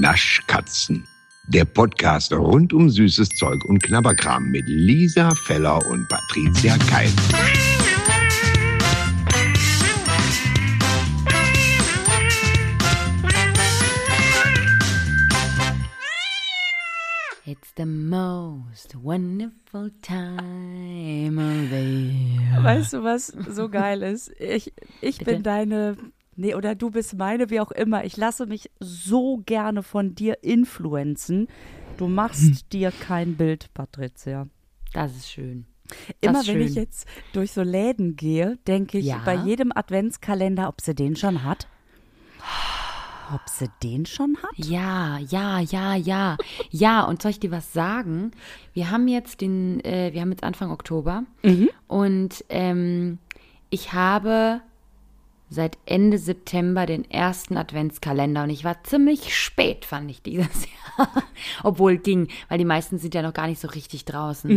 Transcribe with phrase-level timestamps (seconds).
[0.00, 1.06] Naschkatzen.
[1.48, 7.10] Der Podcast rund um süßes Zeug und Knabberkram mit Lisa Feller und Patricia Keil.
[17.48, 22.62] It's the most wonderful time of the year.
[22.62, 24.32] Weißt du, was so geil ist?
[24.40, 25.30] Ich, ich Bitte?
[25.30, 25.96] bin deine,
[26.36, 28.04] nee, oder du bist meine, wie auch immer.
[28.04, 31.48] Ich lasse mich so gerne von dir influenzen.
[31.96, 32.58] Du machst Hm.
[32.72, 34.46] dir kein Bild, Patricia.
[34.92, 35.66] Das ist schön.
[36.20, 36.82] Immer ist wenn ich schön.
[36.82, 39.22] jetzt durch so Läden gehe, denke ich Ja.
[39.24, 41.68] bei jedem Adventskalender, ob sie den schon hat.
[43.34, 44.50] Ob sie den schon hat?
[44.56, 46.36] Ja, ja, ja, ja.
[46.70, 48.30] Ja, und soll ich dir was sagen?
[48.72, 51.24] Wir haben jetzt den, äh, wir haben jetzt Anfang Oktober
[51.88, 53.18] und ähm,
[53.70, 54.60] ich habe
[55.48, 60.48] seit Ende September den ersten Adventskalender und ich war ziemlich spät, fand ich dieses
[60.98, 61.08] Jahr.
[61.62, 64.50] Obwohl ging, weil die meisten sind ja noch gar nicht so richtig draußen.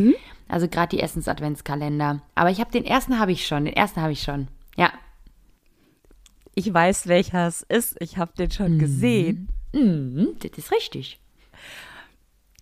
[0.47, 2.22] Also gerade die Essens-Adventskalender.
[2.33, 4.47] Aber ich habe den ersten habe ich schon, den ersten habe ich schon.
[4.75, 4.91] Ja.
[6.55, 7.95] Ich weiß, welcher es ist.
[8.02, 9.49] Ich habe den schon gesehen.
[9.73, 11.19] Mhm, das ist richtig.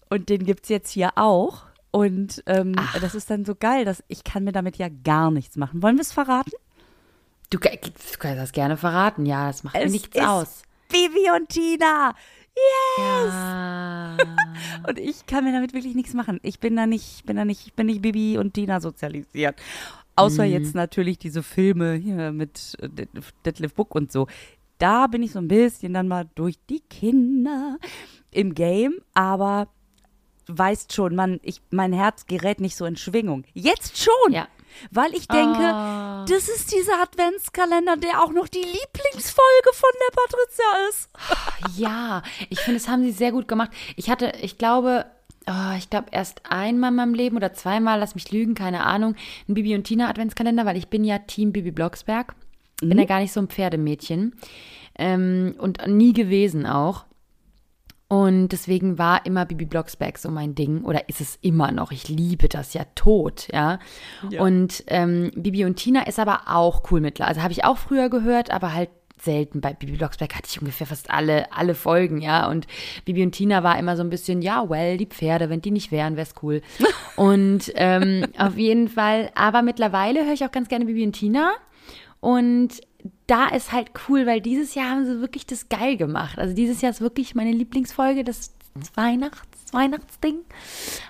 [0.10, 1.64] Und den gibt es jetzt hier auch.
[1.92, 5.56] Und ähm, das ist dann so geil, dass ich kann mir damit ja gar nichts
[5.56, 5.82] machen.
[5.82, 6.52] Wollen wir es verraten?
[7.50, 7.70] Du, du
[8.20, 10.62] kannst das gerne verraten, ja, das macht mir Es nichts ist aus.
[10.90, 12.14] Bibi und Tina.
[12.56, 13.34] Yes!
[13.34, 14.18] Ja.
[14.88, 16.40] Und ich kann mir damit wirklich nichts machen.
[16.44, 19.60] Ich bin da nicht, bin da nicht, ich bin nicht Bibi und Tina sozialisiert.
[20.16, 20.52] Außer Mhm.
[20.52, 23.06] jetzt natürlich diese Filme hier mit äh,
[23.46, 24.28] Detlef Book und so.
[24.80, 27.78] Da bin ich so ein bisschen dann mal durch die Kinder
[28.32, 29.68] im Game, aber
[30.48, 33.44] weißt schon, man, ich, mein Herz gerät nicht so in Schwingung.
[33.54, 34.34] Jetzt schon!
[34.34, 34.48] Ja.
[34.92, 36.26] Weil ich denke, Ah.
[36.28, 41.10] das ist dieser Adventskalender, der auch noch die Lieblingsfolge von der Patricia ist.
[41.80, 43.72] Ja, ich finde, das haben sie sehr gut gemacht.
[43.96, 45.06] Ich hatte, ich glaube,
[45.48, 49.16] oh, ich glaube erst einmal in meinem Leben oder zweimal, lass mich lügen, keine Ahnung,
[49.48, 52.36] einen Bibi und Tina Adventskalender, weil ich bin ja Team Bibi Blocksberg.
[52.80, 54.36] Bin ja gar nicht so ein Pferdemädchen.
[55.00, 57.06] Ähm, und nie gewesen auch.
[58.10, 60.84] Und deswegen war immer Bibi Blocksberg so mein Ding.
[60.84, 61.92] Oder ist es immer noch?
[61.92, 63.80] Ich liebe das ja tot, ja.
[64.40, 67.30] Und ähm, Bibi und Tina ist aber auch cool mittlerweile.
[67.30, 68.90] Also habe ich auch früher gehört, aber halt
[69.22, 69.62] selten.
[69.62, 72.50] Bei Bibi Blocksberg hatte ich ungefähr fast alle, alle Folgen, ja.
[72.50, 72.68] Und
[73.06, 75.92] Bibi und Tina war immer so ein bisschen, ja, well, die Pferde, wenn die nicht
[75.92, 76.62] wären, wär's cool.
[77.18, 81.52] und ähm, auf jeden Fall, aber mittlerweile höre ich auch ganz gerne Bibi und Tina.
[82.20, 82.82] Und
[83.28, 86.40] da ist halt cool, weil dieses Jahr haben sie wirklich das geil gemacht.
[86.40, 88.54] Also dieses Jahr ist wirklich meine Lieblingsfolge, das
[88.96, 90.40] Weihnachts Weihnachtsding.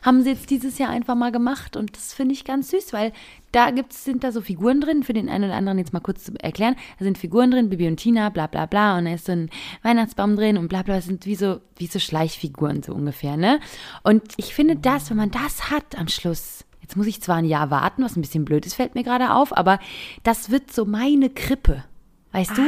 [0.02, 3.12] Haben sie jetzt dieses Jahr einfach mal gemacht und das finde ich ganz süß, weil
[3.52, 6.24] da gibt's, sind da so Figuren drin, für den einen oder anderen jetzt mal kurz
[6.24, 6.76] zu erklären.
[7.00, 9.50] Da sind Figuren drin, Bibi und Tina, bla bla bla, und da ist so ein
[9.84, 13.60] Weihnachtsbaum drin und bla bla, das sind wie so, wie so Schleichfiguren so ungefähr, ne?
[14.04, 17.44] Und ich finde das, wenn man das hat am Schluss, Jetzt muss ich zwar ein
[17.44, 19.78] Jahr warten, was ein bisschen blöd ist, fällt mir gerade auf, aber
[20.24, 21.84] das wird so meine Krippe.
[22.32, 22.62] Weißt du?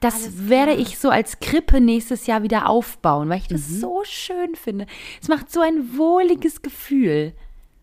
[0.00, 4.56] Das werde ich so als Krippe nächstes Jahr wieder aufbauen, weil ich das so schön
[4.56, 4.86] finde.
[5.22, 7.32] Es macht so ein wohliges Gefühl.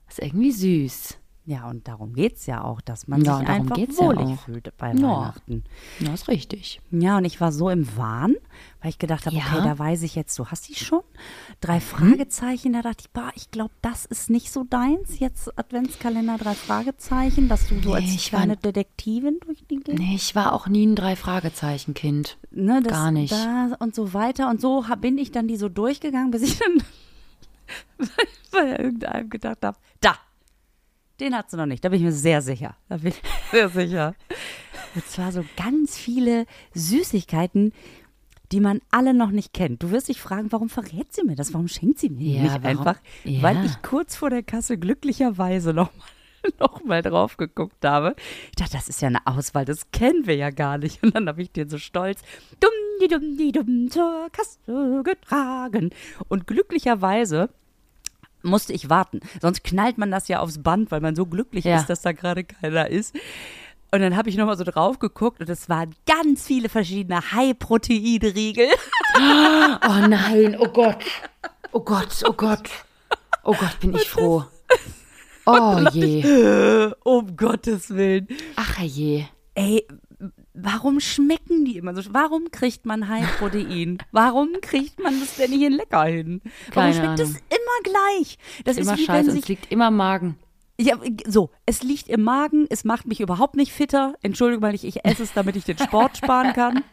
[0.08, 1.18] Das ist irgendwie süß.
[1.48, 4.40] Ja, und darum geht's ja auch, dass man Ja, sich einfach ja wohlig auch.
[4.46, 5.02] fühlt bei Ja.
[5.04, 5.64] Weihnachten.
[6.00, 6.82] Ja, ist richtig.
[6.90, 8.34] Ja, und ich war so im Wahn,
[8.82, 9.44] weil ich gedacht habe, Ja.
[9.52, 11.02] okay, da weiß ich jetzt, du hast die schon.
[11.62, 16.40] Drei Fragezeichen, da dachte ich, bah, ich glaube, das ist nicht so deins, jetzt Adventskalender,
[16.40, 20.16] drei Fragezeichen, dass du so Nee, als ich war- kleine Detektivin durch die Gegend Nee,
[20.16, 22.40] ich war auch nie ein Drei-Fragezeichen-Kind.
[22.50, 23.32] ne, das, Gar nicht.
[23.34, 24.50] Da und so weiter.
[24.50, 26.82] Und so hab, bin ich dann die so durchgegangen, bis ich dann
[28.52, 30.16] bei irgendeinem gedacht habe, da,
[31.20, 31.84] den hat sie noch nicht.
[31.84, 32.76] Da bin ich mir sehr sicher.
[32.90, 33.22] Da bin ich
[33.52, 34.16] sehr sicher.
[34.96, 37.74] Und zwar so ganz viele Süßigkeiten,
[38.52, 39.82] die man alle noch nicht kennt.
[39.84, 41.54] Du wirst dich fragen, warum verrät sie mir das?
[41.54, 42.66] Warum schenkt sie mir Ja, nicht warum?
[42.66, 42.98] einfach?
[43.24, 43.42] Ja.
[43.42, 46.06] Weil ich kurz vor der Kasse glücklicherweise noch mal,
[46.60, 48.16] noch mal drauf geguckt habe.
[48.50, 51.02] Ich dachte, das ist ja eine Auswahl, das kennen wir ja gar nicht.
[51.04, 52.22] Und dann habe ich dir so stolz
[52.60, 52.70] dumm,
[53.02, 55.90] die dumm, die dumm zur Kasse getragen.
[56.30, 57.50] Und glücklicherweise
[58.46, 59.20] musste ich warten.
[59.42, 61.78] Sonst knallt man das ja aufs Band, weil man so glücklich Ja.
[61.78, 63.16] ist, dass da gerade keiner ist.
[63.92, 68.68] Und dann habe ich nochmal so drauf geguckt und es waren ganz viele verschiedene High-Protein-Riegel.
[69.18, 70.98] Oh nein, oh Gott.
[71.72, 72.70] Oh Gott, oh Gott.
[73.44, 74.44] Oh Gott, bin ich froh.
[75.46, 76.92] Oh je.
[77.04, 78.28] um Gottes Willen.
[78.58, 79.24] Ach je.
[79.54, 79.86] Ey,
[80.56, 82.02] warum schmecken die immer so?
[82.12, 84.00] Warum kriegt man High-Protein?
[84.12, 86.42] warum kriegt man das denn nicht in lecker hin?
[86.74, 87.42] Warum Keine schmeckt es Ahnung.
[87.50, 88.38] immer gleich?
[88.64, 90.38] Das Immer ist wie scheiße, es liegt immer im Magen.
[90.80, 94.16] Ja, so, es liegt im Magen, es macht mich überhaupt nicht fitter.
[94.22, 96.84] Entschuldigung, weil ich, ich esse es, damit ich den Sport sparen kann.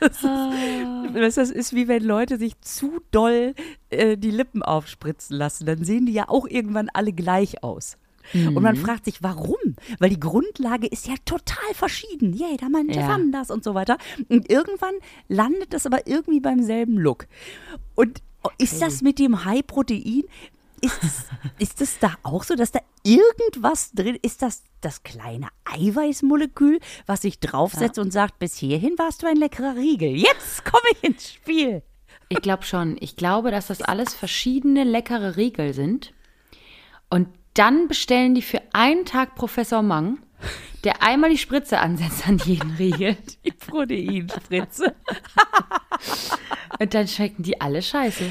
[0.00, 3.54] Das ist, du, das ist wie wenn Leute sich zu doll
[3.90, 5.64] äh, die Lippen aufspritzen lassen.
[5.64, 7.96] Dann sehen die ja auch irgendwann alle gleich aus.
[8.34, 9.56] Und man fragt sich, warum?
[9.98, 12.32] Weil die Grundlage ist ja total verschieden.
[12.32, 13.14] Jeder Mensch ist Ja.
[13.14, 13.98] anders und so weiter.
[14.28, 14.94] Und irgendwann
[15.28, 17.26] landet das aber irgendwie beim selben Look.
[17.94, 18.22] Und
[18.58, 20.24] ist das mit dem High-Protein,
[20.82, 21.24] ist das,
[21.58, 24.42] ist das da auch so, dass da irgendwas drin ist?
[24.42, 29.74] Das das kleine Eiweißmolekül, was sich draufsetzt und sagt, bis hierhin warst du ein leckerer
[29.74, 30.10] Riegel.
[30.10, 31.82] Jetzt komme ich ins Spiel.
[32.28, 32.96] Ich glaube schon.
[33.00, 36.12] Ich glaube, dass das alles verschiedene leckere Riegel sind.
[37.10, 40.18] Und dann bestellen die für einen Tag Professor Mang,
[40.84, 43.16] der einmal die Spritze ansetzt an jeden Riegel.
[43.44, 44.94] Die Proteinspritze.
[46.78, 48.24] Und dann schmecken die alle scheiße.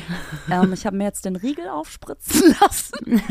[0.51, 3.21] Ähm, ich habe mir jetzt den Riegel aufspritzen lassen.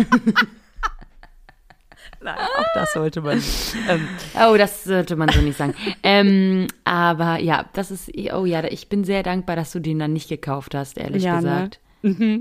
[2.20, 3.42] Nein, auch das sollte man.
[3.88, 4.08] Ähm,
[4.48, 5.74] Oh, das sollte man so nicht sagen.
[6.02, 10.12] ähm, aber ja, das ist, oh ja, ich bin sehr dankbar, dass du den dann
[10.14, 11.68] nicht gekauft hast, ehrlich Ja, ne?
[11.68, 11.80] gesagt.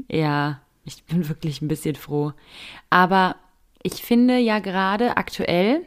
[0.09, 2.33] Ja, ich bin wirklich ein bisschen froh.
[2.89, 3.35] Aber
[3.83, 5.81] ich finde ja gerade aktuell,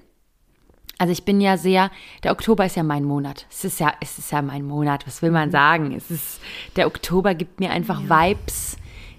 [0.99, 1.91] also ich bin ja sehr,
[2.23, 3.47] der Oktober ist ja mein Monat.
[3.51, 5.93] Es ist ja, es ist ja mein Monat, was will man sagen?
[5.95, 6.41] Es ist,
[6.77, 8.77] der Oktober gibt mir einfach Vibes,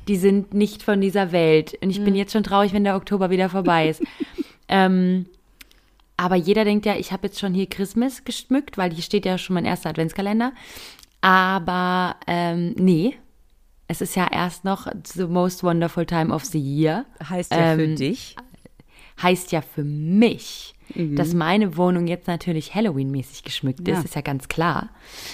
[0.08, 1.78] die sind nicht von dieser Welt.
[1.82, 4.02] Und ich bin jetzt schon traurig, wenn der Oktober wieder vorbei ist.
[4.70, 5.26] ähm,
[6.16, 9.38] aber jeder denkt ja, ich habe jetzt schon hier Christmas geschmückt, weil hier steht ja
[9.38, 10.54] schon mein erster Adventskalender.
[11.22, 13.16] Aber ähm, nee,
[13.88, 17.06] es ist ja erst noch the most wonderful time of the year.
[17.30, 18.36] heißt ja für Ähm, dich.
[19.22, 23.98] Heißt ja für mich, dass meine Wohnung jetzt natürlich Halloween-mäßig geschmückt Ja.
[23.98, 24.90] ist, ist ja ganz klar.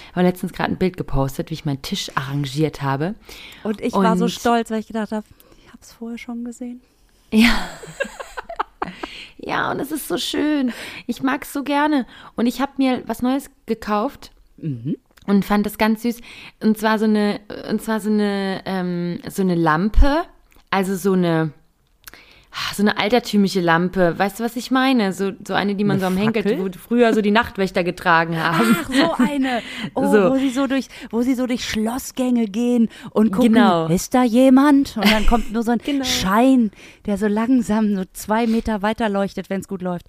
[0.09, 3.15] Ich habe letztens gerade ein Bild gepostet, wie ich meinen Tisch arrangiert habe.
[3.63, 5.25] Und ich war so und- stolz, weil ich gedacht habe,
[5.63, 6.81] ich habe es vorher schon gesehen.
[7.31, 7.53] Ja.
[9.37, 10.71] ja, und es ist so schön.
[11.07, 12.05] Ich mag es so gerne.
[12.35, 14.31] Und ich habe mir was Neues gekauft
[15.27, 16.19] und fand das ganz süß.
[16.61, 20.23] Und zwar so eine, und zwar so eine, ähm, so eine Lampe,
[20.69, 21.51] also so eine,
[22.73, 24.17] so eine altertümliche Lampe.
[24.17, 25.13] Weißt du, was ich meine?
[25.13, 28.37] So, so eine, die man Eine so am Henkel, wo früher so die Nachtwächter getragen
[28.41, 28.75] haben.
[28.83, 29.61] Ach, so eine.
[29.95, 30.31] Oh, So.
[30.31, 33.87] Wo, sie so durch, wo sie so durch Schlossgänge gehen und gucken, Genau.
[33.87, 34.97] ist da jemand?
[34.97, 36.05] Und dann kommt nur so ein Genau.
[36.05, 36.71] Schein,
[37.05, 40.05] der so langsam so zwei Meter weiter leuchtet, wenn es gut läuft.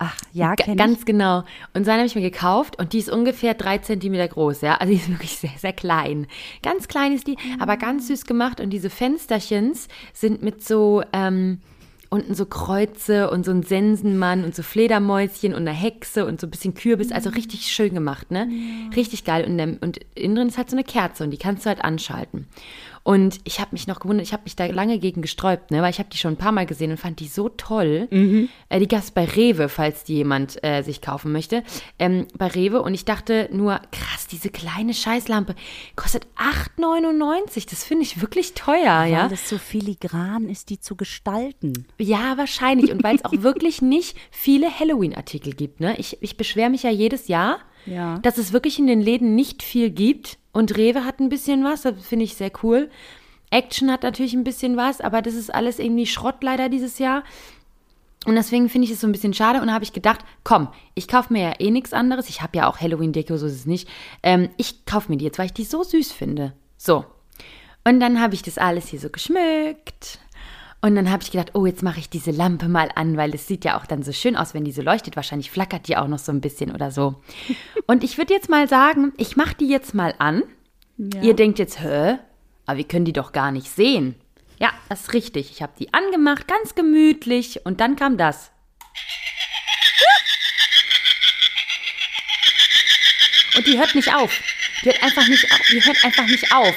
[0.00, 1.42] Ach, ja, kenn Ganz genau.
[1.74, 4.76] Und so eine habe ich mir gekauft und die ist ungefähr drei Zentimeter groß, ja.
[4.76, 6.28] Also die ist wirklich sehr, sehr klein.
[6.62, 8.60] Ganz klein ist die, aber ganz süß gemacht.
[8.60, 11.60] Und diese Fensterchens sind mit so, ähm,
[12.10, 16.46] unten so Kreuze und so ein Sensenmann und so Fledermäuschen und eine Hexe und so
[16.46, 17.12] ein bisschen Kürbis.
[17.12, 18.48] Also richtig schön gemacht, ne?
[18.96, 19.44] Richtig geil.
[19.44, 22.46] Und, und innen drin ist halt so eine Kerze und die kannst du halt anschalten.
[23.08, 25.80] Und ich habe mich noch gewundert, ich habe mich da lange gegen gesträubt, ne?
[25.80, 28.06] weil ich habe die schon ein paar Mal gesehen und fand die so toll.
[28.68, 31.62] Äh, die gab es bei Rewe, falls die jemand äh, sich kaufen möchte.
[31.98, 35.54] Ähm, bei Rewe und ich dachte nur, krass, diese kleine Scheißlampe
[35.96, 37.70] kostet 8,99.
[37.70, 39.30] Das finde ich wirklich teuer, Weil ja.
[39.32, 41.86] es so filigran ist, die zu gestalten.
[41.98, 42.92] Ja, wahrscheinlich.
[42.92, 45.80] Und weil es auch wirklich nicht viele Halloween-Artikel gibt.
[45.80, 45.98] Ne?
[45.98, 48.18] Ich, ich beschwere mich ja jedes Jahr, Ja.
[48.18, 50.36] dass es wirklich in den Läden nicht viel gibt.
[50.58, 52.90] Und Rewe hat ein bisschen was, das finde ich sehr cool.
[53.50, 57.22] Action hat natürlich ein bisschen was, aber das ist alles irgendwie Schrott leider dieses Jahr.
[58.26, 59.60] Und deswegen finde ich es so ein bisschen schade.
[59.60, 60.66] Und da habe ich gedacht, komm,
[60.96, 62.28] ich kaufe mir ja eh nichts anderes.
[62.28, 63.88] Ich habe ja auch Halloween-Deko, so ist es nicht.
[64.24, 66.54] Ähm, ich kaufe mir die jetzt, weil ich die so süß finde.
[66.76, 67.04] So.
[67.84, 70.18] Und dann habe ich das alles hier so geschmückt.
[70.80, 73.48] Und dann habe ich gedacht, oh, jetzt mache ich diese Lampe mal an, weil es
[73.48, 75.16] sieht ja auch dann so schön aus, wenn die so leuchtet.
[75.16, 77.20] Wahrscheinlich flackert die auch noch so ein bisschen oder so.
[77.86, 80.42] Und ich würde jetzt mal sagen, ich mache die jetzt mal an.
[81.20, 82.18] Ihr denkt jetzt, hä?
[82.66, 84.14] Aber wir können die doch gar nicht sehen.
[84.60, 85.50] Ja, das ist richtig.
[85.50, 87.64] Ich habe die angemacht, ganz gemütlich.
[87.64, 88.50] Und dann kam das.
[93.56, 94.40] Und die hört nicht auf.
[94.82, 95.60] Die hört einfach nicht auf.
[95.70, 96.76] Die hört einfach nicht auf.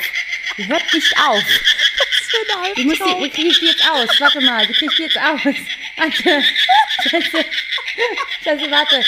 [0.57, 1.43] Die hört nicht auf.
[2.75, 4.09] Wie, muss die, wie kriege ich die jetzt aus?
[4.19, 5.41] Warte mal, wie kriege ich die jetzt aus?
[5.97, 6.43] Warte.
[7.09, 7.45] Scheiße.
[8.43, 9.03] Scheiße, warte.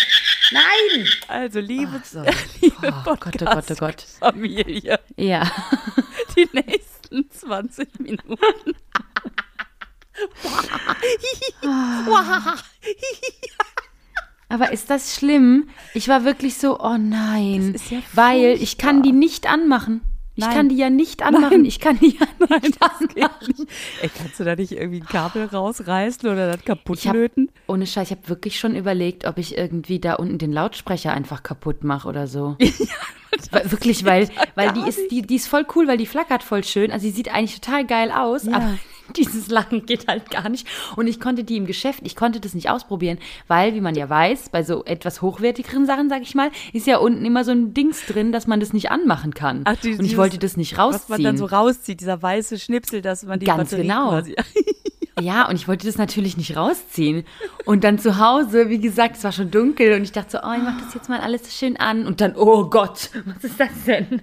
[0.52, 1.10] Nein!
[1.28, 2.22] Also, liebe, so.
[2.62, 4.06] liebe Oh Gott, oh Gott, oh Gott.
[4.20, 5.50] Familie, Ja.
[6.36, 8.76] die nächsten 20 Minuten.
[14.50, 15.70] Aber ist das schlimm?
[15.94, 17.74] Ich war wirklich so, oh nein.
[17.74, 20.02] Das ist ja weil ich kann die nicht anmachen.
[20.36, 20.54] Ich Nein.
[20.56, 21.64] kann die ja nicht anmachen.
[21.64, 22.26] Ich kann die ja
[22.58, 23.68] nicht anmachen.
[24.02, 27.52] Ey, kannst du da nicht irgendwie ein Kabel rausreißen oder das kaputt Ich hab, löten?
[27.68, 31.44] ohne Scheiß, ich habe wirklich schon überlegt, ob ich irgendwie da unten den Lautsprecher einfach
[31.44, 32.58] kaputt mache oder so.
[33.52, 36.64] Weil- wirklich, weil, weil die ist, die, die ist voll cool, weil die flackert voll
[36.64, 36.92] schön.
[36.92, 38.54] Also sie sieht eigentlich total geil aus, Ja.
[38.54, 38.78] aber
[39.18, 40.68] dieses lange geht halt gar nicht.
[40.96, 43.18] Und ich konnte die im Geschäft, ich konnte das nicht ausprobieren,
[43.48, 46.98] weil, wie man ja weiß, bei so etwas hochwertigeren Sachen, sag ich mal, ist ja
[46.98, 49.62] unten immer so ein Dings drin, dass man das nicht anmachen kann.
[49.66, 51.02] Ach, die- und ich wollte das nicht rausziehen.
[51.02, 54.10] Was man dann so rauszieht, dieser weiße Schnipsel, dass man die Ganz Batterie genau.
[54.10, 54.36] quasi.
[55.22, 57.24] Ja, und ich wollte das natürlich nicht rausziehen.
[57.66, 60.54] Und dann zu Hause, wie gesagt, es war schon dunkel und ich dachte so, oh,
[60.56, 62.08] ich mach das jetzt mal alles schön an.
[62.08, 64.22] Und dann, oh Gott, was ist das denn?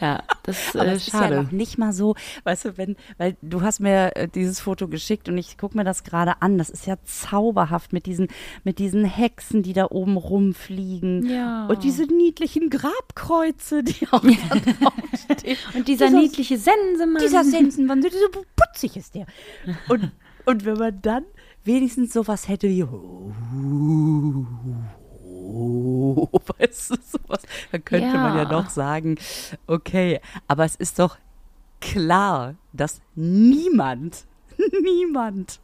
[0.00, 1.42] Ja, das äh, ist ja schade.
[1.42, 2.14] noch nicht mal so,
[2.44, 5.84] weißt du, wenn, weil du hast mir äh, dieses Foto geschickt und ich gucke mir
[5.84, 6.56] das gerade an.
[6.56, 8.28] Das ist ja zauberhaft mit diesen,
[8.64, 11.28] mit diesen Hexen, die da oben rumfliegen.
[11.28, 11.66] Ja.
[11.66, 14.28] Und diese niedlichen Grabkreuze, die auch da
[14.58, 15.56] draufstehen.
[15.74, 17.22] Und dieser, Dieser- niedliche Sensemann.
[17.22, 19.26] Dieser Sensenmann, so so putzig ist der.
[19.88, 20.12] Und,
[20.46, 21.24] und wenn man dann
[21.64, 22.84] wenigstens sowas hätte wie
[26.58, 28.48] weißt du, sowas, dann könnte man ja Ja.
[28.48, 29.16] noch sagen,
[29.66, 31.16] okay, aber es ist doch
[31.80, 34.26] klar, dass niemand,
[34.82, 35.60] niemand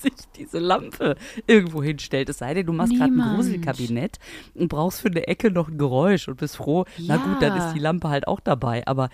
[0.00, 2.28] sich diese Lampe irgendwo hinstellt.
[2.28, 3.20] Es sei denn, du machst gerade ein.
[3.22, 4.18] Gruselkabinett
[4.54, 7.66] und brauchst für eine Ecke noch ein Geräusch und bist froh, na gut, dann Ja.
[7.66, 8.86] ist die Lampe halt auch dabei.
[8.86, 9.08] Aber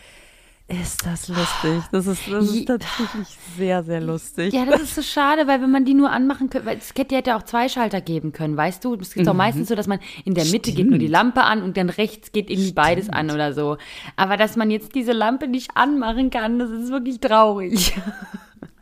[0.69, 1.83] ist das lustig?
[1.93, 4.53] Das ist, das ist tatsächlich sehr, sehr lustig.
[4.53, 7.17] Ja, das ist so schade, weil wenn man die nur anmachen könnte, weil es hätte
[7.17, 8.95] hätte auch zwei Schalter geben können, weißt du?
[8.97, 11.13] Es gibt auch meistens so, dass man in der Mitte geht nur die Stimmt.
[11.13, 13.79] Lampe an und dann rechts geht irgendwie beides an oder so.
[14.17, 17.95] Aber dass man jetzt diese Lampe nicht anmachen kann, das ist wirklich traurig.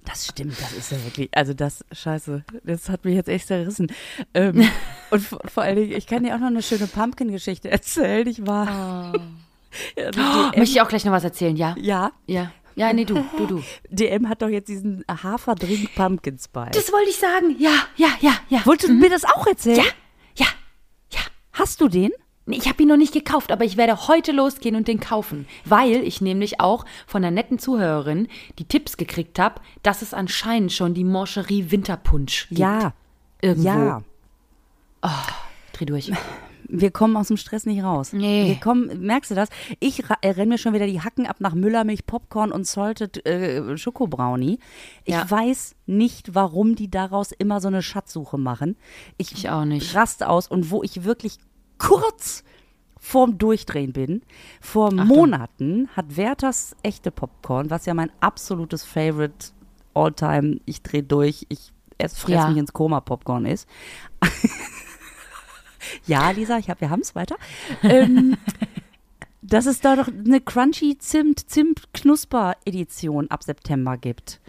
[0.08, 3.88] Das stimmt, das ist ja wirklich, also das, scheiße, das hat mich jetzt echt zerrissen.
[4.34, 4.62] Ähm,
[5.10, 8.24] und vor, vor allen Dingen, ich kann dir auch noch eine schöne Pumpkin-Geschichte erzählen.
[8.28, 9.20] Ich war, ja, Oh,
[9.96, 10.12] DM,
[10.56, 11.74] möchte ich auch gleich noch was erzählen, ja?
[11.78, 12.50] ja, Ja.
[12.78, 13.62] Ja, nee, du, du, du.
[13.88, 16.72] DM hat doch jetzt diesen Haferdrink Pumpkin Spice.
[16.72, 17.56] Das wollte ich sagen.
[17.58, 18.60] Ja, ja, ja, ja.
[18.66, 19.78] Wolltest du mir das auch erzählen?
[19.78, 19.84] Ja,
[20.36, 20.46] ja,
[21.10, 21.20] ja.
[21.54, 22.10] Hast du den?
[22.48, 25.96] Ich habe ihn noch nicht gekauft, aber ich werde heute losgehen und den kaufen, weil
[26.04, 28.28] ich nämlich auch von einer netten Zuhörerin
[28.58, 32.60] die Tipps gekriegt habe, dass es anscheinend schon die Moncherie Winterpunsch gibt.
[32.60, 32.92] Ja,
[33.40, 33.68] irgendwo.
[33.68, 34.02] ja.
[35.72, 36.12] Dreh durch.
[36.68, 38.12] Wir kommen aus dem Stress nicht raus.
[38.12, 38.46] Nee.
[38.48, 39.48] Wir kommen, merkst du das?
[39.80, 43.76] Ich äh, renn mir schon wieder die Hacken ab nach Müllermilch, Popcorn und Salted äh,
[43.76, 44.58] Schokobrownie.
[45.04, 45.30] Ich Ja.
[45.30, 48.76] weiß nicht, warum die daraus immer so eine Schatzsuche machen.
[49.16, 49.94] Ich, Ich auch nicht.
[49.94, 51.38] raste aus und wo ich wirklich
[51.78, 52.42] kurz
[52.98, 54.22] vorm Durchdrehen bin.
[54.60, 59.48] Vor Monaten hat Werthers echte Popcorn, was ja mein absolutes Favorite
[59.94, 62.48] Alltime, ich drehe durch, ich es fress Ja.
[62.48, 63.68] mich ins Koma Popcorn ist.
[66.06, 67.36] ja, Lisa, ich hab, wir haben es weiter.
[67.82, 68.36] ähm,
[69.42, 74.40] dass es da doch eine Crunchy Zimt Zimt Knusper Edition ab September gibt.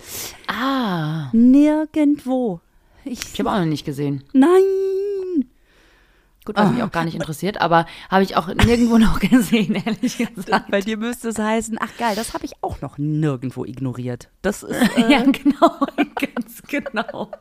[0.47, 2.61] Ah, Nirgendwo.
[3.05, 4.23] Ich, ich habe auch noch nicht gesehen.
[4.33, 4.61] nein.
[6.45, 10.17] Gut, was mich auch gar nicht interessiert, aber habe ich auch nirgendwo noch gesehen, ehrlich
[10.17, 10.71] gesagt.
[10.71, 14.29] Bei dir müsste es heißen, ach geil, das habe ich auch noch nirgendwo ignoriert.
[14.43, 15.77] Das ist, äh, Ja, genau,
[16.15, 17.31] ganz genau.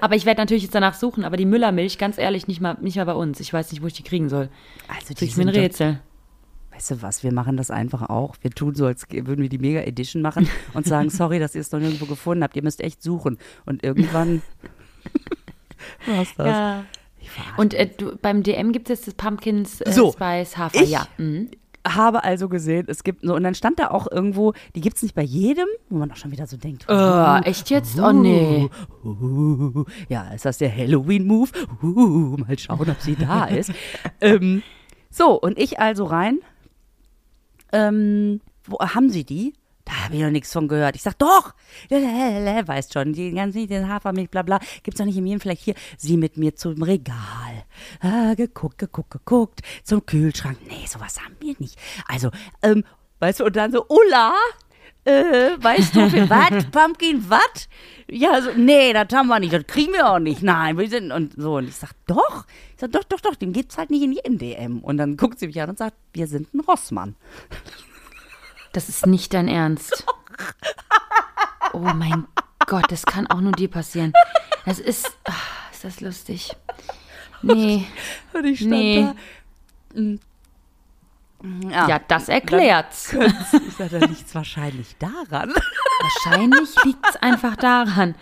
[0.00, 2.96] Aber ich werde natürlich jetzt danach suchen, aber die Müllermilch, ganz ehrlich, nicht mal, nicht
[2.96, 3.40] mal bei uns.
[3.40, 4.48] Ich weiß nicht, wo ich die kriegen soll.
[4.88, 6.00] also Das die ist mir ein sind doch- Rätsel.
[6.72, 8.34] Weißt du was, wir machen das einfach auch.
[8.42, 11.60] Wir tun so, als würden wir die Mega Edition machen und sagen, sorry, dass ihr
[11.60, 12.56] es noch nirgendwo gefunden habt.
[12.56, 13.38] Ihr müsst echt suchen.
[13.64, 14.42] Und irgendwann
[16.06, 16.46] war's das.
[16.48, 16.84] Ja.
[17.56, 20.82] Und äh, du, beim DM gibt es das Pumpkins äh, So, Spice Hafer.
[20.82, 21.06] ich- ja.
[21.18, 21.50] Mhm.
[21.86, 25.02] Habe also gesehen, es gibt so, und dann stand da auch irgendwo, die gibt es
[25.02, 26.86] nicht bei jedem, wo man auch schon wieder so denkt.
[26.88, 27.98] Oh, echt jetzt?
[27.98, 28.68] Oh nee.
[29.04, 31.50] Uh, ja, ist das der Halloween-Move?
[31.82, 33.72] Uh, mal schauen, ob sie da ist.
[34.20, 34.62] ähm,
[35.10, 36.40] so, und ich also rein.
[37.72, 39.54] Ähm, wo haben sie die?
[39.84, 40.96] Da habe ich noch nichts von gehört.
[40.96, 41.54] Ich sag, doch,
[41.90, 45.74] weißt schon, die ganzen den Hafermilch, bla bla, gibt's doch nicht in jedem vielleicht hier.
[45.98, 47.64] Sie mit mir zum Regal.
[48.00, 50.58] Ah, geguckt, geguckt, geguckt, zum Kühlschrank.
[50.68, 51.78] Nee, sowas haben wir nicht.
[52.06, 52.30] Also,
[52.62, 52.84] ähm,
[53.20, 54.34] weißt du, und dann so, Ulla,
[55.04, 56.64] äh, weißt du, für was?
[56.70, 57.68] Pumpkin, was?
[58.08, 60.42] Ja, so, nee, das haben wir nicht, das kriegen wir auch nicht.
[60.42, 61.56] Nein, wir sind, und so.
[61.56, 62.46] Und ich sag, doch.
[62.74, 64.78] Ich sag, doch, doch, doch, den gibt's halt nicht in jedem DM.
[64.78, 67.16] Und dann guckt sie mich an und sagt, wir sind ein Rossmann.
[68.74, 70.04] Das ist nicht dein Ernst.
[71.72, 72.28] Oh mein
[72.66, 74.12] Gott, das kann auch nur dir passieren.
[74.64, 75.10] Das ist.
[75.24, 75.32] ah,
[75.72, 76.54] ist das lustig.
[77.42, 77.84] Nee.
[78.32, 79.08] Und ich stand Nee.
[79.94, 80.00] da.
[80.00, 80.20] mm,
[81.70, 83.12] Ja, Ja, das erklärt's.
[83.12, 85.52] ich sag, da liegt's wahrscheinlich daran.
[86.00, 88.14] Wahrscheinlich liegt's einfach daran.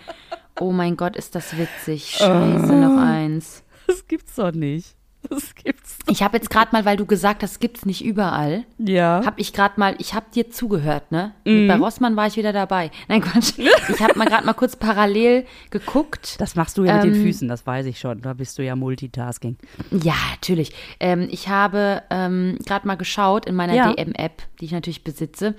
[0.59, 2.09] Oh mein Gott, ist das witzig.
[2.17, 3.63] Scheiße, noch eins.
[3.85, 4.95] Das gibt's doch nicht.
[5.29, 9.21] Das gibt's Ich habe jetzt gerade mal, weil du gesagt hast, gibt's nicht überall, Ja.
[9.25, 11.33] habe ich gerade mal, ich habe dir zugehört, ne?
[11.45, 11.67] Mhm.
[11.67, 12.91] Bei Rossmann war ich wieder dabei.
[13.07, 13.53] Nein, Quatsch.
[13.89, 16.39] Ich habe mal gerade mal kurz parallel geguckt.
[16.39, 18.21] Das machst du ja mit den Ähm, Füßen, das weiß ich schon.
[18.21, 19.57] Da bist du ja Multitasking.
[19.91, 20.71] Ja, natürlich.
[20.99, 23.93] Ähm, ich habe ähm, gerade mal geschaut in meiner Ja.
[23.93, 25.55] DM-App, die ich natürlich besitze,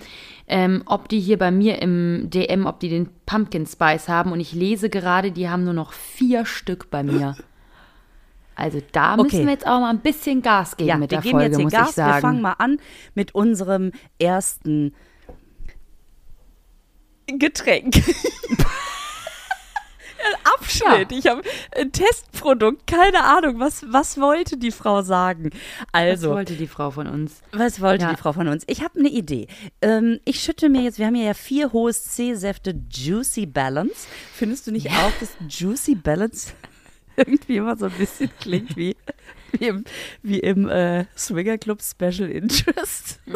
[0.46, 4.32] ähm, ob die hier bei mir im DM, ob die den Pumpkin Spice haben.
[4.32, 7.36] Und ich lese gerade, die haben nur noch vier Stück bei mir.
[8.56, 9.22] Also da Okay.
[9.24, 11.46] müssen wir jetzt auch mal ein bisschen Gas geben Ja, mit wir der geben Folge,
[11.46, 11.88] jetzt hier muss Gas.
[11.90, 12.14] ich sagen.
[12.16, 12.78] Wir fangen mal an
[13.14, 14.94] mit unserem ersten
[17.26, 17.94] Getränk.
[20.58, 21.12] Abschnitt.
[21.12, 21.42] Ich habe
[21.76, 22.86] ein Testprodukt.
[22.86, 25.50] Keine Ahnung, was, was wollte die Frau sagen?
[25.92, 27.42] Also, Was wollte die Frau von uns?
[27.52, 28.10] Was wollte Ja.
[28.10, 28.64] die Frau von uns?
[28.66, 29.48] Ich habe eine Idee.
[29.82, 34.06] Ähm, ich schütte mir jetzt, wir haben hier ja vier hohes C-Säfte Juicy Balance.
[34.32, 36.52] Findest du nicht auch, dass Juicy Balance
[37.16, 38.96] irgendwie immer so ein bisschen klingt wie,
[39.52, 39.84] wie im,
[40.22, 43.20] wie im äh, Swinger Club Special Interest?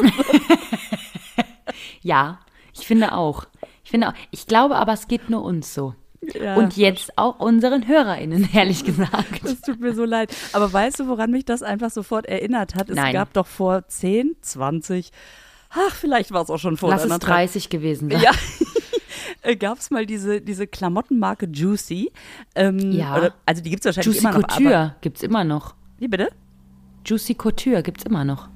[2.01, 2.39] Ja,
[2.73, 3.45] ich finde auch.
[3.83, 4.13] Ich finde auch.
[4.31, 5.95] Ich glaube aber, es geht nur uns so.
[6.33, 6.55] Ja.
[6.55, 9.43] Und jetzt auch unseren HörerInnen, ehrlich gesagt.
[9.43, 10.35] Das tut mir so leid.
[10.53, 12.89] Aber weißt du, woran mich das einfach sofort erinnert hat?
[12.89, 13.13] Es Nein.
[13.13, 15.11] gab doch vor 10, 20,
[15.69, 18.21] ach, vielleicht war es auch schon vor Lass es anderthalb 30 gewesen sein.
[18.21, 18.31] Ja.
[19.59, 22.11] Gab es mal diese, diese Klamottenmarke Juicy?
[22.55, 23.15] Ähm, Ja.
[23.17, 24.43] Oder, also die gibt es wahrscheinlich Juicy immer noch.
[24.49, 25.75] Aber, Couture gibt's immer noch.
[25.97, 26.29] wie bitte?
[27.05, 28.49] Juicy Couture gibt's immer noch.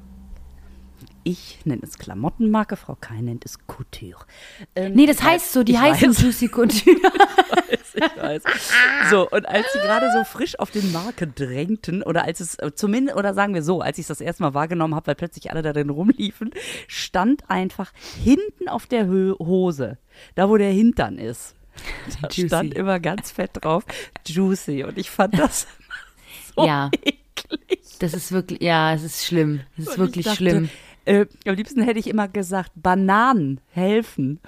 [1.25, 4.25] Ich nenne es Klamottenmarke, Frau Kai nennt es Couture.
[4.75, 6.97] Ähm, Nee, das heißt so, die heißen Juicy Couture.
[8.15, 8.43] ich weiß.
[9.09, 12.73] So, und als sie gerade so frisch auf den Marke drängten, oder als es äh,
[12.73, 15.51] zumindest, oder sagen wir so, als ich es das erste Mal wahrgenommen habe, weil plötzlich
[15.51, 16.51] alle darin rumliefen,
[16.87, 17.91] stand einfach
[18.23, 19.97] hinten auf der Hö Hose,
[20.35, 21.55] da wo der Hintern ist,
[22.21, 22.47] da Juicy.
[22.47, 23.83] stand immer ganz fett drauf,
[24.27, 24.83] Juicy.
[24.83, 25.67] Und ich fand das
[26.55, 26.89] so Ja.
[27.03, 27.79] eklig.
[27.99, 29.61] Das ist wirklich, ja, es ist schlimm.
[29.77, 30.69] Es ist Und ich wirklich dachte, schlimm.
[31.05, 34.39] Äh, am liebsten hätte ich immer gesagt, Bananen helfen.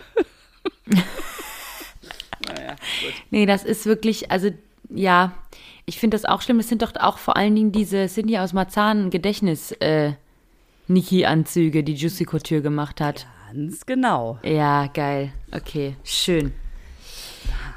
[3.32, 4.50] Nee, das ist wirklich, also
[4.90, 5.34] ja,
[5.86, 6.60] ich finde das auch schlimm.
[6.60, 10.14] Es sind doch auch vor allen Dingen diese Cindy aus Marzahn Gedächtnis äh,
[10.88, 13.28] Niki-Anzüge, die Juicy Couture gemacht hat.
[13.52, 14.40] Ganz genau.
[14.44, 15.32] Ja, geil.
[15.52, 16.54] Okay, schön.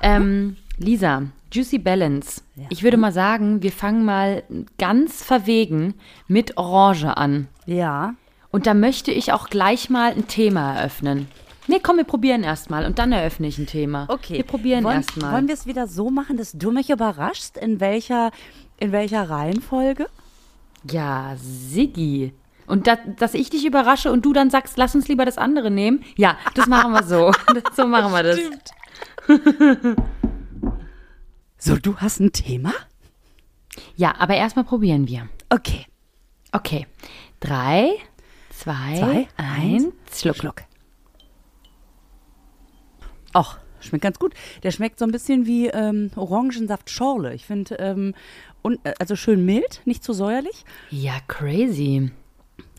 [0.03, 2.43] Ähm, Lisa, Juicy Balance.
[2.71, 4.43] Ich würde mal sagen, wir fangen mal
[4.79, 5.95] ganz verwegen
[6.27, 7.49] mit Orange an.
[7.67, 8.15] Ja.
[8.51, 11.29] Und da möchte ich auch gleich mal ein Thema eröffnen.
[11.68, 14.07] Nee, komm, wir probieren erstmal und dann eröffne ich ein Thema.
[14.09, 14.38] Okay.
[14.38, 15.33] Wir probieren erstmal.
[15.33, 18.31] Wollen wir es wieder so machen, dass du mich überraschst, in welcher,
[18.81, 20.09] in welcher Reihenfolge?
[20.90, 22.33] Ja, Siggi.
[22.66, 25.70] Und da, dass ich dich überrasche und du dann sagst, lass uns lieber das andere
[25.70, 26.02] nehmen.
[26.16, 27.33] Ja, das machen wir so.
[27.76, 28.38] so machen wir das.
[31.59, 32.72] So, du hast ein Thema?
[33.96, 35.28] Ja, aber erstmal probieren wir.
[35.50, 35.87] Okay.
[36.52, 36.87] Okay.
[37.40, 37.92] Drei,
[38.50, 40.37] zwei, Zwei, eins, eins, Schluck.
[40.37, 40.62] Schluck.
[43.33, 44.35] Ach, schmeckt ganz gut.
[44.62, 47.35] Der schmeckt so ein bisschen wie ähm, Orangensaft-Schorle.
[47.35, 48.14] Ich finde, ähm,
[48.62, 50.64] und, äh, also schön mild, nicht zu säuerlich.
[50.91, 52.11] Ja, crazy.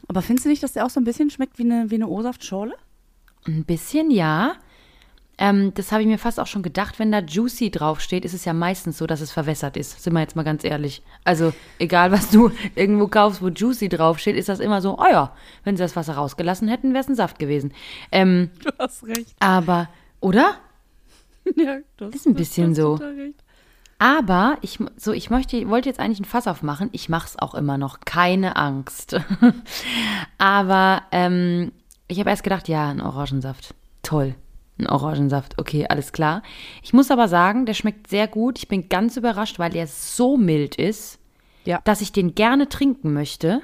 [0.07, 2.07] Aber findest du nicht, dass der auch so ein bisschen schmeckt wie eine, wie eine
[2.07, 2.73] O-Saft-Schorle?
[3.47, 4.53] Ein bisschen, ja.
[5.41, 8.43] Ähm, das habe ich mir fast auch schon gedacht, wenn da Juicy draufsteht, ist es
[8.43, 10.03] ja meistens so, dass es verwässert ist.
[10.03, 11.01] Sind wir jetzt mal ganz ehrlich.
[11.23, 15.33] Also, egal was du irgendwo kaufst, wo Juicy draufsteht, ist das immer so, oh ja,
[15.63, 17.71] wenn sie das Wasser rausgelassen hätten, wäre es ein Saft gewesen.
[18.11, 19.33] Ähm, Du hast recht.
[19.39, 19.87] aber,
[20.19, 20.55] oder?
[21.55, 22.99] Ja, das Ist ein bisschen so.
[23.97, 26.89] Aber ich, so, ich möchte, wollte jetzt eigentlich ein Fass aufmachen.
[26.91, 28.01] Ich mache es auch immer noch.
[28.01, 29.19] Keine Angst.
[30.37, 31.71] Aber ähm,
[32.07, 33.73] ich habe erst gedacht, ja, ein Orangensaft.
[34.03, 34.35] Toll.
[34.77, 35.57] Ein Orangensaft.
[35.57, 36.43] Okay, alles klar.
[36.81, 38.59] Ich muss aber sagen, der schmeckt sehr gut.
[38.59, 41.18] Ich bin ganz überrascht, weil der so mild ist,
[41.65, 41.81] Ja.
[41.83, 43.61] dass ich den gerne trinken möchte.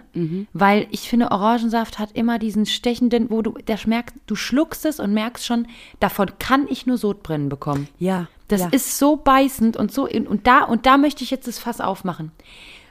[0.53, 4.99] Weil ich finde, Orangensaft hat immer diesen stechenden, wo du, der schmerzt, du schluckst es
[4.99, 5.67] und merkst schon,
[5.99, 7.87] davon kann ich nur Sodbrennen bekommen.
[7.97, 8.27] Ja.
[8.47, 8.67] Das ja.
[8.67, 12.31] ist so beißend und so und da und da möchte ich jetzt das Fass aufmachen.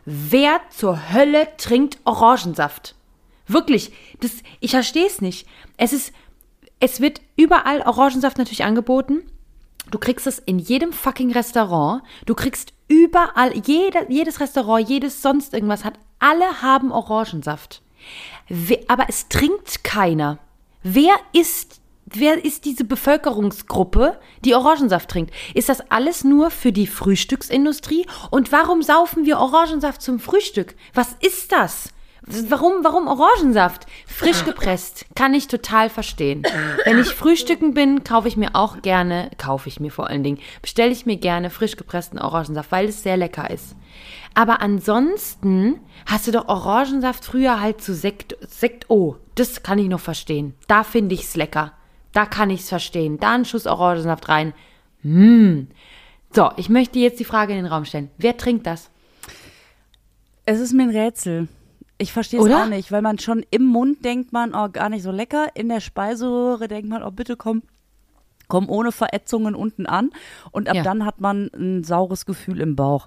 [0.05, 2.95] Wer zur Hölle trinkt Orangensaft?
[3.47, 5.47] Wirklich, das ich verstehe es nicht.
[5.77, 6.13] Es ist
[6.81, 9.23] es wird überall Orangensaft natürlich angeboten.
[9.91, 12.03] Du kriegst es in jedem fucking Restaurant.
[12.27, 17.83] Du kriegst überall, jeder, jedes Restaurant, jedes sonst irgendwas hat, alle haben Orangensaft.
[18.49, 20.39] We- Aber es trinkt keiner.
[20.83, 25.33] Wer ist, wer ist diese Bevölkerungsgruppe, die Orangensaft trinkt?
[25.55, 28.07] Ist das alles nur für die Frühstücksindustrie?
[28.31, 30.75] Und warum saufen wir Orangensaft zum Frühstück?
[30.93, 31.89] Was ist das?
[32.27, 33.87] Warum, warum Orangensaft?
[34.07, 35.05] Frisch gepresst.
[35.15, 36.43] Kann ich total verstehen.
[36.85, 40.39] Wenn ich frühstücken bin, kaufe ich mir auch gerne, kaufe ich mir vor allen Dingen,
[40.63, 43.77] bestelle ich mir gerne frisch gepressten Orangensaft, weil es sehr lecker ist.
[44.33, 49.89] Aber ansonsten hast du doch Orangensaft früher halt zu Sekt, Sekt, oh, das kann ich
[49.89, 50.55] noch verstehen.
[50.67, 51.73] Da finde ich es lecker.
[52.13, 53.19] Da kann ich es verstehen.
[53.19, 54.55] Da einen Schuss Orangensaft rein.
[55.03, 55.69] Hm.
[56.33, 58.11] So, ich möchte jetzt die Frage in den Raum stellen.
[58.17, 58.91] Wer trinkt das?
[60.47, 61.49] Es ist mir ein Rätsel.
[61.99, 65.03] Ich verstehe es auch nicht, weil man schon im Mund denkt man, oh, gar nicht
[65.03, 65.49] so lecker.
[65.55, 67.63] In der Speiseröhre denkt man, oh, bitte komm,
[68.49, 70.11] komm ohne Verätzungen unten an.
[70.51, 70.83] Und ab Ja.
[70.83, 73.07] dann hat man ein saures Gefühl im Bauch.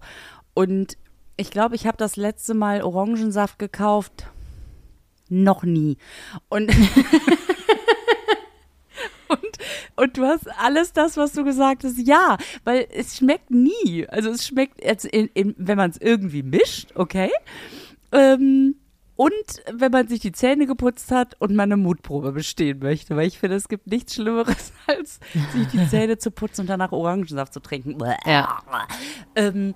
[0.54, 0.98] Und
[1.36, 4.28] ich glaube, ich habe das letzte Mal Orangensaft gekauft.
[5.30, 5.98] Noch nie.
[6.48, 6.70] Und,
[9.28, 9.58] und,
[9.98, 14.08] und du hast alles das, was du gesagt hast, ja, weil es schmeckt nie.
[14.08, 17.30] Also es schmeckt, jetzt in, in, wenn man es irgendwie mischt, okay.
[18.12, 18.76] Ähm,
[19.16, 19.34] und
[19.72, 23.40] wenn man sich die Zähne geputzt hat und man eine Mutprobe bestehen möchte, weil ich
[23.40, 25.20] finde, es gibt nichts Schlimmeres, als
[25.54, 27.98] sich die Zähne zu putzen und danach Orangensaft zu trinken.
[28.26, 28.62] Ja.
[29.36, 29.74] Ähm,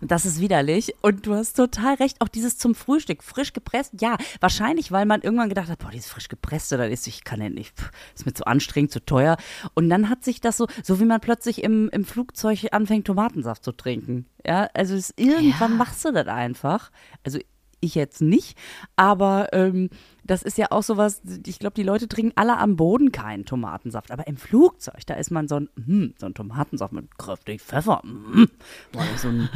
[0.00, 0.94] das ist widerlich.
[1.02, 2.20] Und du hast total recht.
[2.20, 3.92] Auch dieses zum Frühstück, frisch gepresst.
[4.00, 7.40] Ja, wahrscheinlich, weil man irgendwann gedacht hat, boah, dieses frisch gepresste, das ist, ich kann
[7.42, 9.36] ja nicht, pff, ist mir zu anstrengend, zu teuer.
[9.74, 13.64] Und dann hat sich das so, so wie man plötzlich im, im Flugzeug anfängt, Tomatensaft
[13.64, 14.26] zu trinken.
[14.46, 15.76] Ja, also es, irgendwann Ja.
[15.76, 16.90] machst du das einfach.
[17.24, 17.38] Also
[17.82, 18.58] ich jetzt nicht,
[18.96, 19.88] aber ähm,
[20.30, 24.12] das ist ja auch sowas, ich glaube, die Leute trinken alle am Boden keinen Tomatensaft,
[24.12, 28.00] aber im Flugzeug, da ist man so ein, hm, so ein Tomatensaft mit kräftig Pfeffer,
[28.02, 28.48] hm,
[28.92, 29.48] weil ich so ein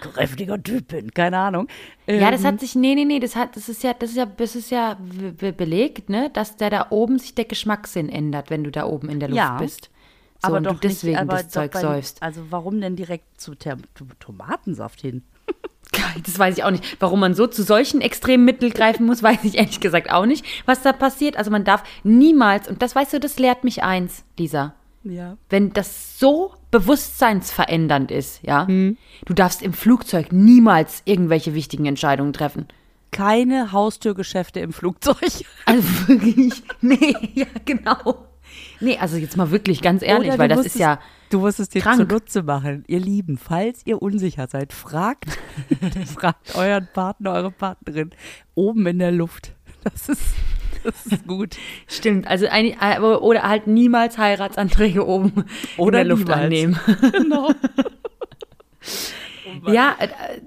[0.00, 1.68] kräftiger Typ bin, keine Ahnung.
[2.06, 4.16] Ja, das Ähm, hat sich, nee, nee, nee, das hat, das ist ja, das ist
[4.16, 8.08] ja, das ist ja be- be- belegt, ne, dass der da oben sich der Geschmackssinn
[8.08, 9.90] ändert, wenn du da oben in der Luft Ja, bist.
[10.40, 12.22] So, aber doch du deswegen nicht, aber das doch Zeug bei- säufst.
[12.22, 13.76] Also warum denn direkt zu to
[14.18, 15.22] Tomatensaft hin?
[16.24, 16.96] Das weiß ich auch nicht.
[17.00, 20.44] Warum man so zu solchen extremen Mitteln greifen muss, weiß ich ehrlich gesagt auch nicht,
[20.66, 21.36] was da passiert.
[21.36, 24.74] Also man darf niemals, und das weißt du, das lehrt mich eins, Lisa.
[25.04, 25.36] Ja.
[25.50, 28.96] Wenn das so bewusstseinsverändernd ist, ja, Hm.
[29.26, 32.68] du darfst im Flugzeug niemals irgendwelche wichtigen Entscheidungen treffen.
[33.10, 35.18] Keine Haustürgeschäfte im Flugzeug.
[35.66, 38.26] Also wirklich, nee, ja, genau.
[38.80, 40.98] Nee, also jetzt mal wirklich ganz ehrlich, weil das ist ja,
[41.30, 41.96] Du musst es dir krank.
[41.98, 42.84] zunutze machen.
[42.88, 45.26] Ihr Lieben, falls ihr unsicher seid, fragt,
[46.14, 48.10] fragt euren Partner, eure Partnerin
[48.54, 49.52] oben in der Luft.
[49.84, 50.22] Das ist,
[50.84, 51.56] das ist gut.
[51.86, 52.26] stimmt.
[52.26, 55.44] Also ein, äh, oder halt niemals Heiratsanträge oben
[55.76, 56.44] Oder in der Luft niemals.
[56.44, 56.80] annehmen.
[57.12, 57.50] Genau.
[59.66, 60.40] Ja, äh, äh,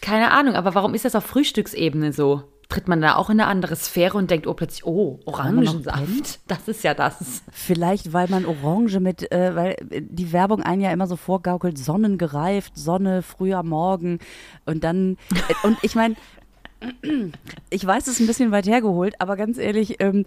[0.00, 2.44] keine Ahnung, aber warum ist das auf Frühstücksebene so?
[2.68, 6.68] Tritt man da auch in eine andere Sphäre und denkt, oh, plötzlich, oh, Orangensaft, das
[6.68, 7.42] ist ja das.
[7.50, 12.76] Vielleicht, weil man Orange mit, äh, weil die Werbung einen ja immer so vorgaukelt, sonnengereift,
[12.76, 14.18] Sonne, früher Morgen
[14.64, 16.16] und dann, äh, und ich meine,
[17.70, 20.24] ich weiß, es ist ein bisschen weit hergeholt, aber ganz ehrlich, ähm,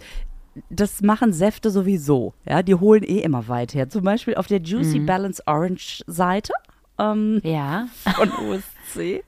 [0.69, 3.89] das machen Säfte sowieso, ja, die holen eh immer weit her.
[3.89, 6.54] Zum Beispiel auf der Juicy Balance Orange Seite
[6.99, 7.88] ähm, Ja.
[8.15, 9.23] von OSC.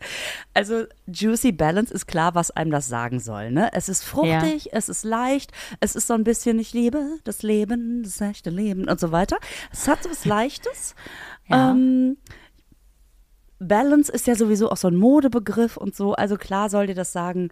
[0.53, 3.51] Also Juicy Balance ist klar, was einem das sagen soll.
[3.51, 3.69] Ne?
[3.73, 8.03] Es ist fruchtig, es ist leicht, es ist so ein bisschen, ich liebe das Leben,
[8.03, 9.37] das echte Leben und so weiter.
[9.71, 10.95] Es hat so was Leichtes.
[11.47, 11.71] Ja.
[11.71, 12.17] Ähm,
[13.59, 16.13] Balance ist ja sowieso auch so ein Modebegriff und so.
[16.13, 17.49] Also klar soll dir das sagen,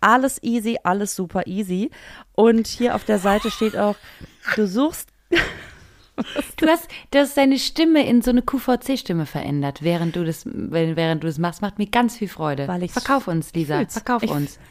[0.00, 1.90] alles easy, alles super easy.
[2.32, 3.96] Und hier auf der Seite steht auch,
[4.56, 5.08] du suchst
[6.56, 11.22] Du hast, du hast deine Stimme in so eine QVC-Stimme verändert, während du das, während
[11.22, 12.68] du das machst, macht mir ganz viel Freude.
[12.68, 13.92] Weil Verkauf uns, Lisa, fühl's.
[13.92, 14.58] verkauf Ich- uns.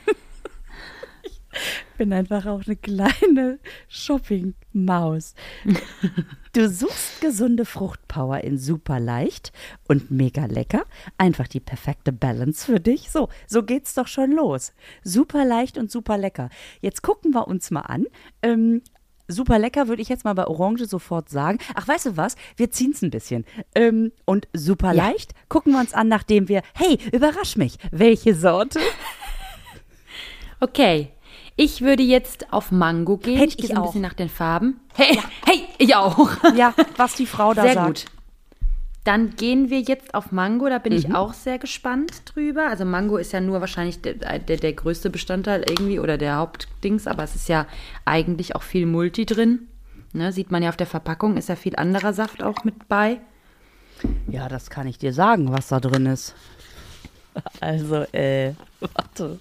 [1.98, 5.34] bin einfach auch eine kleine Shopping-Maus.
[6.54, 9.52] Du suchst gesunde Fruchtpower in super leicht
[9.88, 10.86] und mega lecker.
[11.18, 13.10] Einfach die perfekte Balance für dich.
[13.10, 14.74] So, so geht's doch schon los.
[15.04, 16.50] Super leicht und super lecker.
[16.82, 18.06] Jetzt gucken wir uns mal an.
[18.44, 18.82] Ähm,
[19.30, 21.60] super lecker würde ich jetzt mal bei Orange sofort sagen.
[21.76, 22.36] Ach, weißt du was?
[22.58, 23.46] Wir ziehen's ein bisschen.
[23.76, 25.06] Ähm, und super Ja.
[25.08, 27.78] leicht gucken wir uns an, nachdem wir, hey, überrasch mich.
[27.92, 28.80] Welche Sorte?
[30.60, 31.10] Okay.
[31.56, 33.38] Ich würde jetzt auf Mango gehen.
[33.38, 34.80] Hey, ich gehe ich so ein bisschen nach den Farben.
[34.96, 36.30] Hey, hey, ich auch.
[36.56, 37.88] Ja, was die Frau da Sehr sagt.
[37.88, 38.06] gut.
[39.10, 40.70] Dann gehen wir jetzt auf Mango.
[40.70, 41.00] Da bin Mhm.
[41.00, 42.68] ich auch sehr gespannt drüber.
[42.70, 47.08] Also Mango ist ja nur wahrscheinlich der, der, der größte Bestandteil irgendwie oder der Hauptdings,
[47.08, 47.66] aber es ist ja
[48.06, 49.68] eigentlich auch viel Multi drin.
[50.14, 53.18] Ne, sieht man ja auf der Verpackung, ist ja viel anderer Saft auch mit bei.
[54.28, 56.36] Ja, das kann ich dir sagen, was da drin ist.
[57.62, 59.40] Also, äh, warte.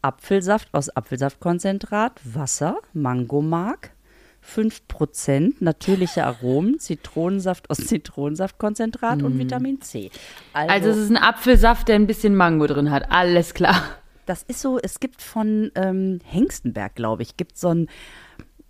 [0.00, 3.90] Apfelsaft aus Apfelsaftkonzentrat, Wasser, Mangomark,
[4.46, 10.10] 5%, natürliche Aromen, Zitronensaft aus Zitronensaftkonzentrat und Vitamin C.
[10.52, 13.10] Also, Also es ist ein Apfelsaft, der ein bisschen Mango drin hat.
[13.10, 13.82] Alles klar.
[14.26, 17.88] Das ist so, es gibt von ähm, Hengstenberg, glaube ich, gibt so ein,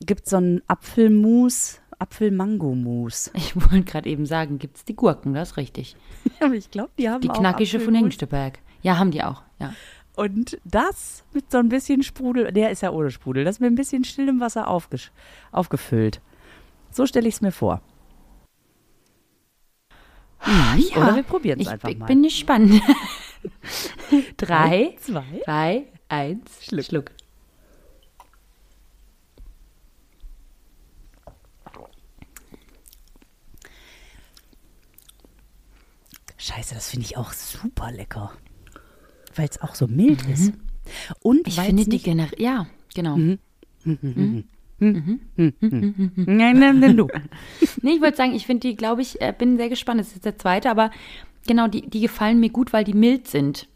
[0.01, 3.31] gibt so ein Apfelmus, Apfel-Mango-Mus.
[3.35, 5.97] Ich wollte gerade eben sagen, gibt es die Gurken, das ist richtig.
[6.41, 8.03] Aber ich glaube, die haben Die knackische von Apfelmus.
[8.03, 8.59] Hengsteberg.
[8.83, 9.73] Ja, haben die auch, ja.
[10.17, 13.75] Und das mit so ein bisschen Sprudel, der ist ja ohne Sprudel, das mit ein
[13.75, 14.67] bisschen stillem Wasser
[15.53, 16.21] aufgefüllt.
[16.91, 17.83] So stelle ich es mir vor.
[20.47, 20.97] ja.
[20.97, 22.07] Oder wir probieren es Ich, einfach ich mal.
[22.07, 22.81] bin gespannt.
[24.39, 25.25] Drei, zwei.
[25.45, 26.85] zwei, eins, Schluck.
[26.87, 27.11] Schluck.
[36.39, 38.33] Scheiße, das finde ich auch super lecker.
[39.37, 40.53] Weil es auch so mild ist.
[41.21, 41.43] Und Mhm.
[41.47, 43.17] Ich finde die generell, ja, genau.
[43.17, 44.45] Nein,
[46.27, 47.09] nein, nein, du.
[47.83, 50.01] Nee, ich wollte sagen, ich finde die, glaube ich, äh, bin sehr gespannt.
[50.01, 50.91] Das ist jetzt der zweite, aber
[51.47, 53.69] genau, die, die gefallen mir gut, weil die mild sind.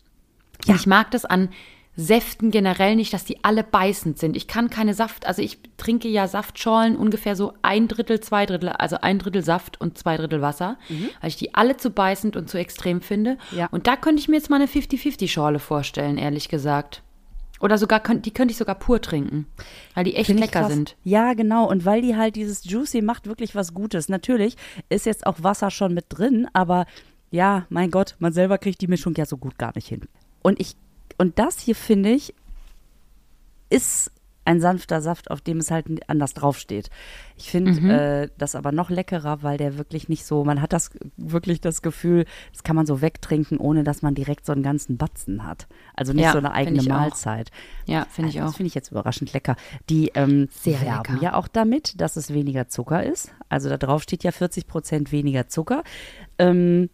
[0.66, 0.74] Ja.
[0.74, 1.48] Ich mag das an
[1.96, 4.36] Säften generell nicht, dass die alle beißend sind.
[4.36, 8.70] Ich kann keine Saft, also ich trinke ja Saftschorlen ungefähr so ein Drittel, zwei Drittel,
[8.70, 10.78] also ein Drittel Saft und zwei Drittel Wasser,
[11.20, 13.38] weil ich die alle zu beißend und zu extrem finde.
[13.50, 13.66] Ja.
[13.70, 17.02] Und da könnte ich mir jetzt mal eine 50-50-Schorle vorstellen, ehrlich gesagt.
[17.60, 19.46] Oder sogar, die könnte ich sogar pur trinken,
[19.94, 20.96] weil die echt Find lecker sind.
[21.04, 21.68] Ja, genau.
[21.68, 24.08] Und weil die halt dieses Juicy macht wirklich was Gutes.
[24.08, 24.56] Natürlich
[24.88, 26.86] ist jetzt auch Wasser schon mit drin, aber
[27.30, 30.00] ja, mein Gott, man selber kriegt die Mischung ja so gut gar nicht hin.
[30.40, 30.74] Und ich,
[31.20, 32.34] und das hier finde ich,
[33.68, 34.10] ist
[34.46, 36.88] ein sanfter Saft, auf dem es halt anders draufsteht.
[37.36, 37.90] Ich finde Mhm.
[37.90, 41.82] äh, das aber noch leckerer, weil der wirklich nicht so, man hat das wirklich das
[41.82, 45.68] Gefühl, das kann man so wegtrinken, ohne dass man direkt so einen ganzen Batzen hat.
[45.94, 46.96] Also nicht Ja, so eine eigene ich auch.
[46.96, 47.50] Mahlzeit.
[47.86, 48.50] Ja, finde ich Also auch.
[48.50, 49.56] Das finde ich jetzt überraschend lecker.
[49.90, 51.22] Die ähm, Sehr werben lecker.
[51.22, 53.32] ja auch damit, dass es weniger Zucker ist.
[53.50, 55.84] Also da drauf steht ja 40 Prozent weniger Zucker.
[56.38, 56.88] Ähm,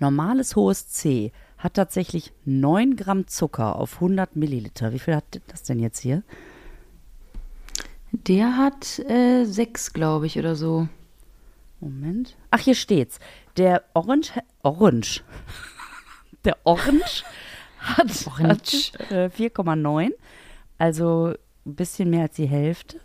[0.00, 1.32] normales hohes C
[1.66, 4.92] hat tatsächlich 9 Gramm Zucker auf 100 Milliliter.
[4.92, 6.22] Wie viel hat das denn jetzt hier?
[8.12, 10.86] Der hat äh, sechs, glaube ich, oder so.
[11.80, 12.36] Moment.
[12.52, 13.18] Ach, hier steht's.
[13.56, 15.24] Der Orange, Orange.
[16.44, 17.24] Der Orange
[17.80, 18.92] hat, Orange.
[18.92, 20.12] hat äh, 4,9.
[20.78, 21.34] Also
[21.66, 23.00] ein bisschen mehr als die Hälfte.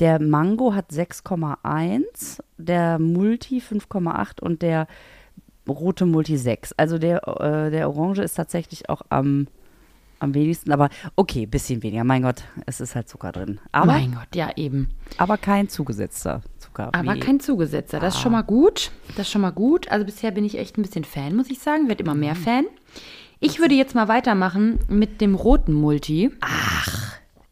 [0.00, 2.40] Der Mango hat 6,1.
[2.58, 4.88] Der Multi 5,8 und der
[5.70, 6.72] rote Multi 6.
[6.76, 9.46] Also der, äh, der Orange ist tatsächlich auch am,
[10.18, 10.72] am wenigsten.
[10.72, 12.04] Aber okay, bisschen weniger.
[12.04, 13.58] Mein Gott, es ist halt Zucker drin.
[13.72, 14.90] Aber, mein Gott, ja, eben.
[15.16, 16.90] aber kein zugesetzter Zucker.
[16.92, 18.00] Aber wie- kein Zugesetzter.
[18.00, 18.90] Das ist schon mal gut.
[19.16, 19.90] Das ist schon mal gut.
[19.90, 21.88] Also bisher bin ich echt ein bisschen Fan, muss ich sagen.
[21.88, 22.64] Werd immer mehr Fan.
[23.40, 26.30] Ich würde jetzt mal weitermachen mit dem roten Multi.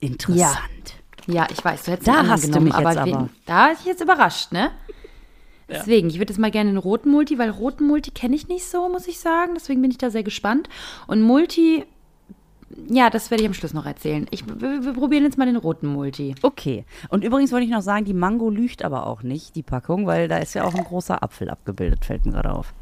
[0.00, 0.58] Interessant.
[1.26, 3.28] Ja, ich weiß, du hättest Da hast du mich jetzt wen- aber.
[3.46, 4.70] Da war ich jetzt überrascht, ne?
[5.68, 8.64] Deswegen, ich würde jetzt mal gerne den roten Multi, weil roten Multi kenne ich nicht
[8.64, 9.52] so, muss ich sagen.
[9.54, 10.68] Deswegen bin ich da sehr gespannt.
[11.06, 11.84] Und Multi,
[12.88, 14.26] ja, das werde ich am Schluss noch erzählen.
[14.30, 16.34] Ich, wir, wir probieren jetzt mal den roten Multi.
[16.42, 16.84] Okay.
[17.08, 20.28] Und übrigens wollte ich noch sagen, die Mango lügt aber auch nicht, die Packung, weil
[20.28, 22.72] da ist ja auch ein großer Apfel abgebildet, fällt mir gerade auf.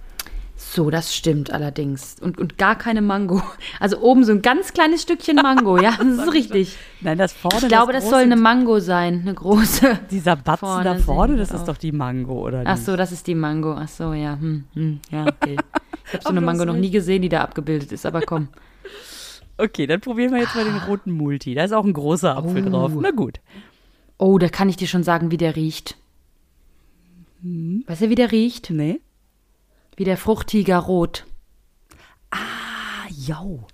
[0.59, 2.17] So, das stimmt allerdings.
[2.21, 3.43] Und, und gar keine Mango.
[3.79, 6.77] Also oben so ein ganz kleines Stückchen Mango, ja, das ist richtig.
[7.03, 7.59] Nein, das vorne.
[7.61, 9.99] Ich glaube, das große- soll eine Mango sein, eine große.
[10.11, 12.87] Dieser Batzen vorne da vorne, das ist doch die Mango, oder Ach nicht?
[12.87, 13.75] so, das ist die Mango.
[13.75, 14.39] Ach so, ja.
[14.41, 15.57] Hm, hm, ja, okay.
[16.07, 18.49] Ich habe so eine Mango noch nie gesehen, die da abgebildet ist, aber komm.
[19.59, 21.55] Okay, dann probieren wir jetzt mal den roten Multi.
[21.55, 22.71] Da ist auch ein großer Apfel Oh.
[22.71, 22.93] drauf.
[23.01, 23.41] Na gut.
[24.19, 25.97] Oh, da kann ich dir schon sagen, wie der riecht.
[27.43, 28.71] Weißt du, wie der riecht?
[28.71, 29.01] Nee.
[29.97, 31.27] Wie der Fruchtiger Rot.
[32.31, 32.37] Ah,
[33.11, 33.67] jau.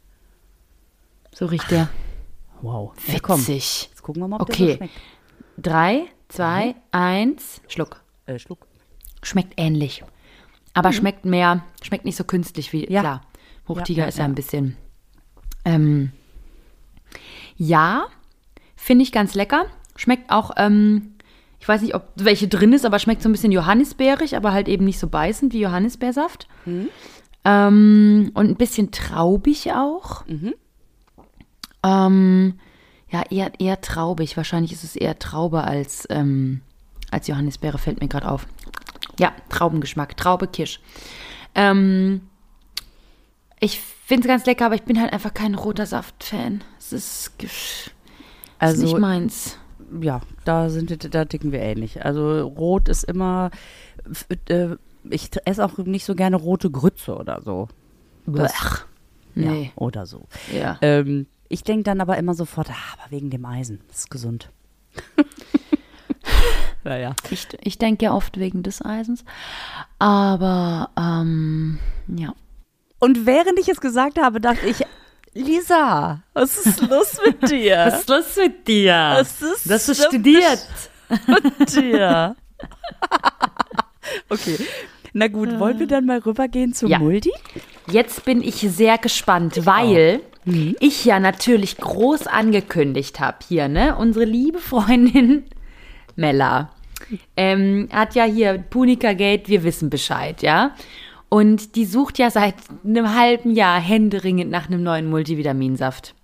[1.34, 1.88] So riecht der.
[2.60, 2.92] Wow.
[3.08, 3.40] Ja, komm.
[3.40, 3.88] Witzig.
[3.90, 4.70] Jetzt gucken wir mal, ob der Okay.
[4.72, 4.94] so schmeckt.
[5.58, 8.02] Drei, zwei, eins, Schluck.
[8.26, 8.66] Äh, Schluck.
[9.22, 10.04] Schmeckt ähnlich.
[10.74, 13.00] Aber schmeckt mehr, schmeckt nicht so künstlich wie, Ja.
[13.00, 13.22] klar.
[13.66, 14.28] Fruchtiger Ja, ja, ist ja ja.
[14.28, 14.76] ein bisschen.
[15.64, 16.12] Ähm,
[17.56, 18.06] ja,
[18.76, 19.66] finde ich ganz lecker.
[19.96, 21.14] Schmeckt auch, ähm,
[21.62, 24.66] ich weiß nicht, ob welche drin ist, aber schmeckt so ein bisschen johannisbeerig, aber halt
[24.66, 26.48] eben nicht so beißend wie Johannisbeersaft.
[27.44, 30.24] Ähm, und ein bisschen traubig auch.
[31.84, 32.54] Ähm,
[33.10, 34.36] ja, eher, eher traubig.
[34.36, 36.62] Wahrscheinlich ist es eher Traube als, ähm,
[37.12, 38.48] als Johannisbeere, fällt mir gerade auf.
[39.20, 40.80] Ja, Traubengeschmack, Traube, Kirsch.
[41.54, 42.22] Ähm,
[43.60, 46.64] ich finde es ganz lecker, aber ich bin halt einfach kein roter Saft-Fan.
[46.80, 47.92] Es ist, ist
[48.58, 49.58] Also, nicht meins.
[50.00, 52.04] Ja, da sind wir, da ticken wir ähnlich.
[52.04, 53.50] Also rot ist immer,
[54.48, 54.76] äh,
[55.10, 57.68] ich esse auch nicht so gerne rote Grütze oder so.
[58.26, 58.52] Blech.
[59.34, 60.26] Nee, Ja, oder so.
[60.52, 60.78] ja.
[60.82, 64.50] Ähm, ich denke dann aber immer sofort, ah, aber wegen dem Eisen, das ist gesund.
[66.84, 67.14] naja.
[67.30, 69.24] Ich, ich denke ja oft wegen des Eisens.
[69.98, 71.78] Aber, ähm,
[72.08, 72.34] ja.
[72.98, 74.84] Und während ich es gesagt habe, dachte ich,
[75.34, 77.76] Lisa, was ist los mit dir?
[77.86, 79.14] Was ist los mit dir?
[79.16, 80.66] Was ist Dass du denn studiert.
[81.08, 82.36] mit dir?
[84.28, 84.58] okay.
[85.14, 86.98] Na gut, wollen wir dann mal rübergehen zu Ja.
[86.98, 87.32] Multi?
[87.90, 90.20] Jetzt bin ich sehr gespannt, weil
[90.80, 93.96] ich ja natürlich groß angekündigt habe hier, ne?
[93.96, 95.44] Unsere liebe Freundin
[96.16, 96.70] Mella
[97.36, 100.74] ähm, hat ja hier Punica Gate, wir wissen Bescheid, ja?
[101.32, 106.14] Und die sucht ja seit einem halben Jahr händeringend nach einem neuen Multivitaminsaft.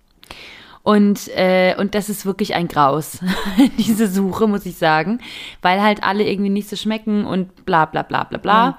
[0.83, 3.17] Und, äh, und das ist wirklich ein Graus,
[3.79, 5.19] diese Suche, muss ich sagen,
[5.63, 8.77] weil halt alle irgendwie nicht so schmecken und bla bla bla bla bla.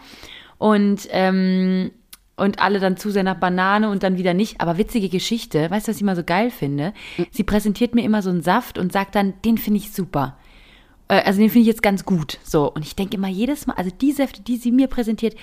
[0.57, 1.91] Und, ähm,
[2.37, 4.61] und alle dann zu sehr nach Banane und dann wieder nicht.
[4.61, 6.93] Aber witzige Geschichte, weißt du, was ich immer so geil finde?
[7.33, 10.37] Sie präsentiert mir immer so einen Saft und sagt dann, den finde ich super.
[11.09, 12.39] Äh, Also den finde ich jetzt ganz gut.
[12.45, 12.71] So.
[12.73, 15.35] Und ich denke immer jedes Mal, also die Säfte, die sie mir präsentiert,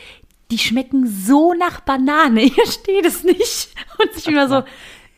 [0.52, 2.42] die schmecken so nach Banane.
[2.42, 3.70] Hier steht es nicht.
[4.00, 4.64] Und ich bin immer so,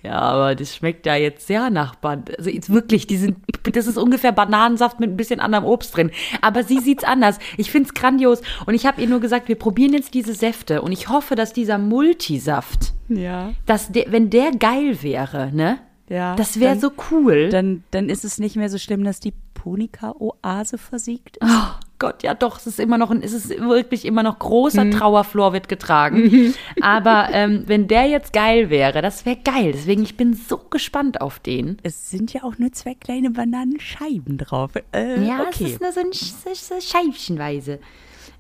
[0.02, 2.38] ja, aber das schmeckt ja jetzt sehr nach Banane.
[2.38, 3.38] Also jetzt wirklich, die sind,
[3.74, 6.12] das ist ungefähr Bananensaft mit ein bisschen anderem Obst drin.
[6.42, 7.38] Aber sie sieht's anders.
[7.58, 8.42] Ich find's grandios.
[8.66, 10.82] Und ich habe ihr nur gesagt, wir probieren jetzt diese Säfte.
[10.82, 13.54] Und ich hoffe, dass dieser Multisaft, Ja.
[13.66, 15.80] dass der, wenn der geil wäre, ne?
[16.08, 16.36] Ja.
[16.36, 17.50] Das wäre so cool.
[17.50, 21.48] Dann, dann ist es nicht mehr so schlimm, dass die Punika-Oase versiegt ist.
[21.48, 24.90] Oh Gott, ja doch, es ist immer noch, ein- es ist wirklich immer noch großer
[24.90, 26.54] Trauerflor wird getragen.
[26.82, 29.74] Aber ähm, wenn der jetzt geil wäre, das wäre geil.
[29.74, 31.78] Deswegen, ich bin so gespannt auf den.
[31.84, 34.72] Es sind ja auch nur zwei kleine Bananenscheiben drauf.
[34.94, 35.66] Äh, Ja, okay.
[35.66, 37.80] es ist nur so, ein, so, so scheibchenweise.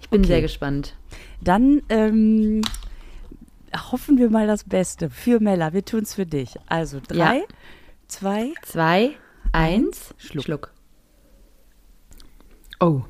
[0.01, 0.95] Ich bin sehr gespannt.
[1.41, 2.61] Dann ähm,
[3.91, 5.73] hoffen wir mal das Beste für Mella.
[5.73, 6.55] Wir tun's für dich.
[6.67, 7.43] Also drei, Ja.
[8.07, 9.11] zwei, Zwei,
[9.51, 10.45] eins, Schluck.
[10.45, 10.73] Schluck.
[12.79, 13.01] Oh.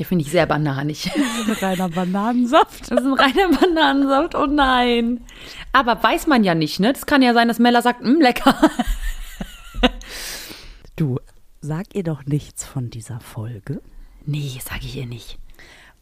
[0.00, 1.10] Den finde ich sehr bananig.
[1.60, 2.90] reiner Bananensaft.
[2.90, 5.20] Das ist ein reiner Bananensaft, oh nein.
[5.72, 6.94] Aber weiß man ja nicht, ne?
[6.94, 8.56] Das kann ja sein, dass Mella sagt, mm, lecker.
[10.96, 11.18] Du,
[11.60, 13.80] sag ihr doch nichts von dieser Folge.
[14.26, 15.38] Nee, sage ich ihr nicht.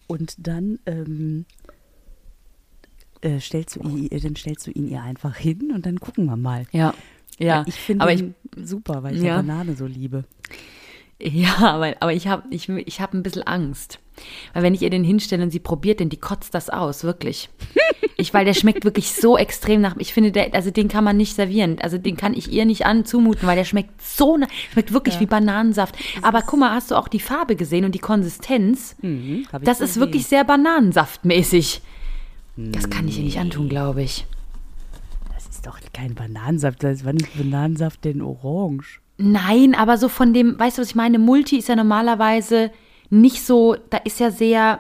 [0.09, 1.45] Und dann ähm,
[3.21, 6.37] äh, stellst du ihn, dann stellst du ihn ihr einfach hin und dann gucken wir
[6.37, 6.67] mal.
[6.73, 6.95] Ja.
[7.39, 9.29] Ja, Ich finde aber ich, ihn super, weil ich Ja.
[9.29, 10.25] ja Banane so liebe.
[11.20, 13.98] Ja, aber, aber ich habe ich, ich hab ein bisschen Angst.
[14.52, 17.48] Weil wenn ich ihr den hinstelle und sie probiert den, die kotzt das aus, wirklich.
[18.16, 19.94] Ich, weil der schmeckt wirklich so extrem nach.
[19.98, 21.76] Ich finde, der, also den kann man nicht servieren.
[21.81, 25.20] Also den kann ich ihr nicht an zumuten, weil der schmeckt so, na- schmeckt wirklich
[25.20, 25.94] wie Bananensaft.
[26.22, 28.96] Aber guck mal, hast du auch die Farbe gesehen und die Konsistenz?
[29.02, 31.81] Mhm, Das ist wirklich sehr Bananensaftmäßig.
[32.57, 34.26] Das kann ich ihr nicht antun, glaube ich.
[35.33, 36.83] Das ist doch kein Bananensaft.
[36.83, 39.00] Das- Wann ist Bananensaft denn orange?
[39.18, 41.18] Nein, aber so von dem, weißt du, was ich meine?
[41.18, 42.70] Multi ist ja normalerweise
[43.11, 44.78] nicht so, da ist ja sehr,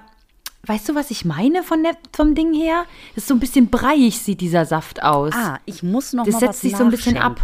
[0.66, 2.84] weißt du, was ich meine von der, vom Ding her?
[3.14, 5.32] Das ist so ein bisschen breiig, sieht dieser Saft aus.
[5.34, 7.40] Ah, ich muss noch Das mal setzt was sich so ein bisschen ab.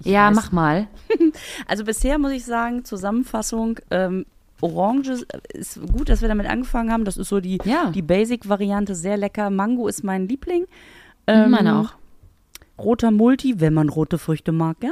[0.00, 0.34] Ich ja, weiß.
[0.36, 0.88] mach mal.
[1.68, 4.26] Also bisher muss ich sagen, Zusammenfassung, ähm,
[4.60, 7.04] Orange ist gut, dass wir damit angefangen haben.
[7.04, 7.90] Das ist so die, Ja.
[7.90, 9.50] die Basic-Variante, sehr lecker.
[9.50, 10.66] Mango ist mein Liebling.
[11.28, 11.92] Mhm, Meine auch.
[12.78, 14.90] Roter Multi, wenn man rote Früchte mag, ja.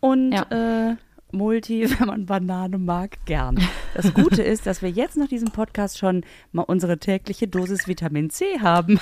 [0.00, 0.90] Und Ja.
[0.90, 0.96] äh,
[1.32, 3.58] Multi, wenn man Banane mag, gern.
[3.94, 8.30] Das Gute ist, dass wir jetzt nach diesem Podcast schon mal unsere tägliche Dosis Vitamin
[8.30, 8.98] C haben.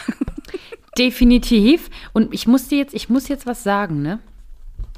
[0.98, 1.88] Definitiv.
[2.12, 4.18] Und ich muss dir jetzt, ich muss jetzt was sagen, ne?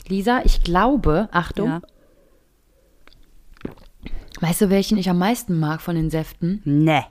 [0.09, 1.81] Lisa, ich glaube, Achtung, Ja.
[4.41, 6.63] weißt du, welchen ich am meisten mag von den Säften?
[6.65, 7.05] Ne.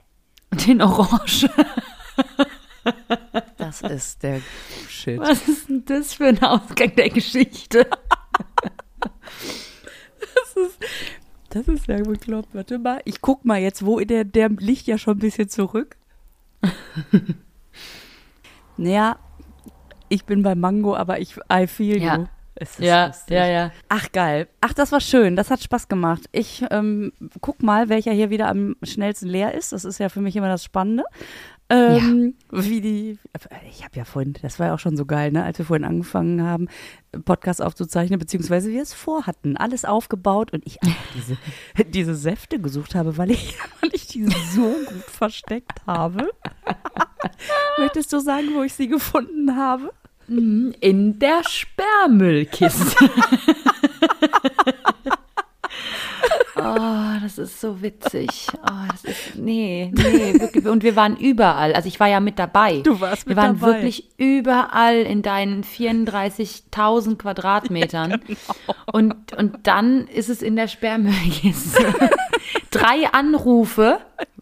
[0.66, 1.48] Den Orange.
[3.56, 4.40] Das ist der
[4.88, 5.18] Shit.
[5.20, 7.86] Was ist denn das für ein Ausgang der Geschichte?
[11.50, 12.54] Das ist ja bekloppt.
[12.54, 13.00] Warte mal.
[13.04, 15.96] Ich guck mal jetzt, wo der, der liegt ja schon ein bisschen zurück.
[18.76, 19.16] naja,
[20.08, 22.16] ich bin bei Mango, aber ich, I feel Ja.
[22.18, 22.26] you.
[22.56, 23.34] Es ist Ja, lustig.
[23.36, 23.72] ja, ja.
[23.88, 24.46] Ach, geil.
[24.60, 25.34] Ach, das war schön.
[25.34, 26.24] Das hat Spaß gemacht.
[26.30, 29.72] Ich ähm, guck mal, welcher hier wieder am schnellsten leer ist.
[29.72, 31.04] Das ist ja für mich immer das Spannende.
[31.70, 33.18] Ähm, Wie die,
[33.70, 35.84] ich habe ja vorhin, das war ja auch schon so geil, ne, als wir vorhin
[35.84, 36.66] angefangen haben,
[37.24, 41.38] Podcast aufzuzeichnen, beziehungsweise wir es vorhatten, alles aufgebaut und ich einfach diese,
[41.90, 46.30] diese Säfte gesucht habe, weil ich, weil ich die so gut versteckt habe.
[47.78, 49.92] Möchtest du sagen, wo ich sie gefunden habe?
[50.26, 53.10] In der Sperrmüllkiste.
[56.60, 58.46] Oh, das ist so witzig.
[58.62, 60.66] Oh, das ist, nee, nee, wirklich.
[60.66, 61.72] Und wir waren überall.
[61.72, 62.80] Also ich war ja mit dabei.
[62.80, 63.74] Du warst mit Wir waren dabei.
[63.74, 68.20] wirklich überall in deinen 34.000 Quadratmetern.
[68.92, 71.94] und, und dann ist es in der Sperrmüllkiste.
[72.70, 73.98] Drei Anrufe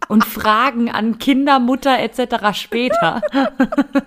[0.09, 2.55] und Fragen an Kinder, Mutter etc.
[2.59, 3.23] später.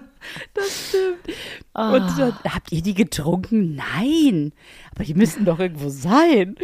[0.54, 1.36] Das stimmt.
[1.74, 3.76] Und dann, habt ihr die getrunken?
[3.76, 4.54] Nein.
[4.94, 6.56] Aber die müssen doch irgendwo sein.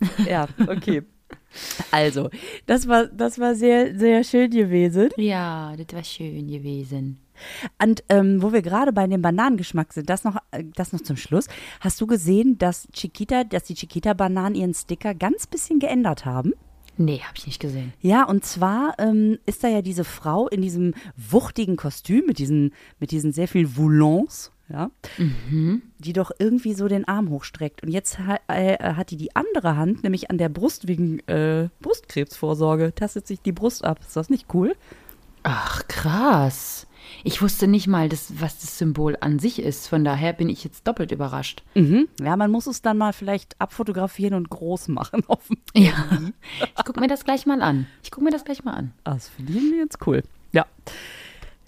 [0.28, 1.02] Ja, okay.
[1.90, 2.30] Also,
[2.66, 5.08] das war, das war sehr, sehr schön gewesen.
[5.16, 7.18] Ja, das war schön gewesen.
[7.82, 11.16] Und ähm, wo wir gerade bei dem Bananengeschmack sind, das noch, äh, das noch zum
[11.16, 11.46] Schluss.
[11.80, 16.52] Hast du gesehen, dass Chiquita, dass die Chiquita-Bananen ihren Sticker ganz bisschen geändert haben?
[16.98, 17.92] Nee, habe ich nicht gesehen.
[18.00, 22.72] Ja, und zwar ähm, ist da ja diese Frau in diesem wuchtigen Kostüm mit diesen,
[22.98, 24.90] mit diesen sehr viel Voulons, ja,
[25.98, 27.82] die doch irgendwie so den Arm hochstreckt.
[27.82, 31.68] Und jetzt ha äh, hat die die andere Hand, nämlich an der Brust wegen äh,
[31.80, 34.00] Brustkrebsvorsorge, tastet sich die Brust ab.
[34.00, 34.74] Ist das nicht cool?
[35.44, 36.88] Ach, krass.
[37.22, 39.86] Ich wusste nicht mal, das, was das Symbol an sich ist.
[39.86, 41.62] Von daher bin ich jetzt doppelt überrascht.
[41.74, 42.08] Mhm.
[42.20, 45.22] Ja, man muss es dann mal vielleicht abfotografieren und groß machen.
[45.74, 45.92] Ja.
[46.76, 47.86] Ich gucke mir das gleich mal an.
[48.02, 48.92] Ich gucke mir das gleich mal an.
[49.04, 50.22] Ah, das finde ich jetzt cool.
[50.52, 50.64] Ja.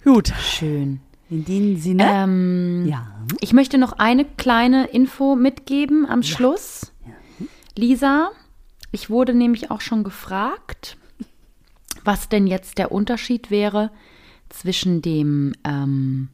[0.03, 0.33] Gut.
[0.39, 0.99] Schön.
[1.29, 2.05] In dem Sinne.
[2.11, 3.07] Ähm, ja.
[3.39, 6.91] Ich möchte noch eine kleine Info mitgeben am Schluss.
[7.77, 8.31] Lisa,
[8.91, 10.97] ich wurde nämlich auch schon gefragt,
[12.03, 13.91] was denn jetzt der Unterschied wäre
[14.49, 16.29] zwischen dem ähm,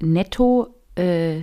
[0.00, 1.42] Netto äh,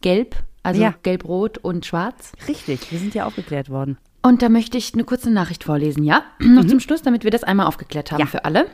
[0.00, 0.94] Gelb, also Ja.
[1.02, 2.32] Gelb-Rot und Schwarz.
[2.48, 3.98] Richtig, wir sind ja aufgeklärt worden.
[4.22, 6.24] Und da möchte ich eine kurze Nachricht vorlesen, ja?
[6.40, 8.26] Noch zum Schluss, damit wir das einmal aufgeklärt haben Ja.
[8.26, 8.66] für alle.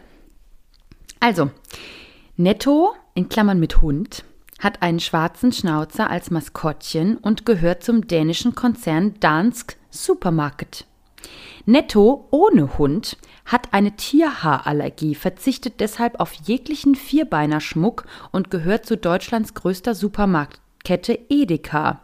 [1.20, 1.50] Also,
[2.36, 4.24] Netto, in Klammern mit Hund,
[4.58, 10.86] hat einen schwarzen Schnauzer als Maskottchen und gehört zum dänischen Konzern Dansk Supermarket.
[11.66, 19.54] Netto ohne Hund hat eine Tierhaarallergie, verzichtet deshalb auf jeglichen Vierbeinerschmuck und gehört zu Deutschlands
[19.54, 22.00] größter Supermarktkette Edeka.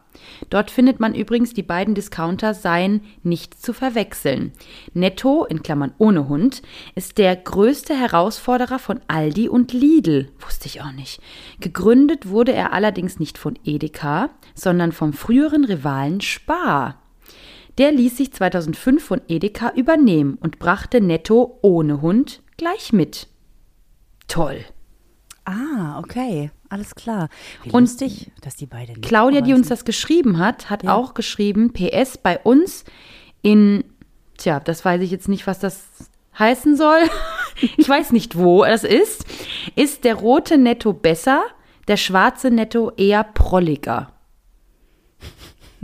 [0.51, 4.53] Dort findet man übrigens die beiden Discounter seien nicht zu verwechseln.
[4.95, 6.63] Netto, in Klammern ohne Hund,
[6.95, 10.31] ist der größte Herausforderer von Aldi und Lidl.
[10.41, 11.21] Wusste ich auch nicht.
[11.61, 17.03] Gegründet wurde er allerdings nicht von Edeka, sondern vom früheren Rivalen Spar.
[17.79, 23.29] Der ließ sich 2005 von Edeka übernehmen und brachte Netto ohne Hund gleich mit.
[24.27, 24.65] Toll.
[25.45, 26.51] Ah, okay.
[26.71, 27.29] Alles klar.
[27.63, 29.01] Wie Und lustig, dass die beiden.
[29.01, 30.95] Claudia, die uns das geschrieben hat, hat Ja.
[30.95, 32.85] auch geschrieben, PS bei uns
[33.43, 33.85] in,
[34.37, 35.85] tja, das weiß ich jetzt nicht, was das
[36.39, 37.01] heißen soll.
[37.77, 39.25] Ich weiß nicht, wo das ist.
[39.75, 41.43] Ist der rote Netto besser,
[41.89, 44.13] der schwarze Netto eher prolliger?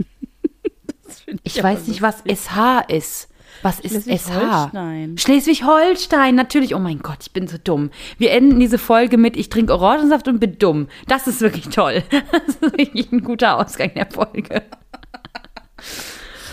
[1.43, 3.27] Ich weiß nicht, was SH ist.
[3.61, 4.07] Was ist SH?
[4.07, 5.17] Schleswig-Holstein.
[5.17, 6.75] Schleswig-Holstein, natürlich.
[6.75, 7.91] Oh mein Gott, ich bin so dumm.
[8.17, 10.87] Wir enden diese Folge mit Ich trinke Orangensaft und bin dumm.
[11.07, 12.03] Das ist wirklich toll.
[12.31, 14.63] Das ist wirklich ein guter Ausgang der Folge.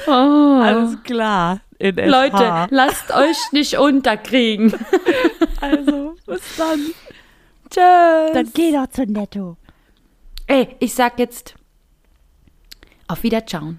[0.07, 0.11] Oh.
[0.11, 1.61] Alles klar.
[1.81, 4.75] Leute, lasst euch nicht unterkriegen.
[5.61, 6.81] also, bis dann.
[7.71, 8.33] Tschüss.
[8.35, 9.57] Dann geh doch zu Netto.
[10.49, 11.55] Ey, ich sag jetzt
[13.07, 13.79] auf Wiederschauen.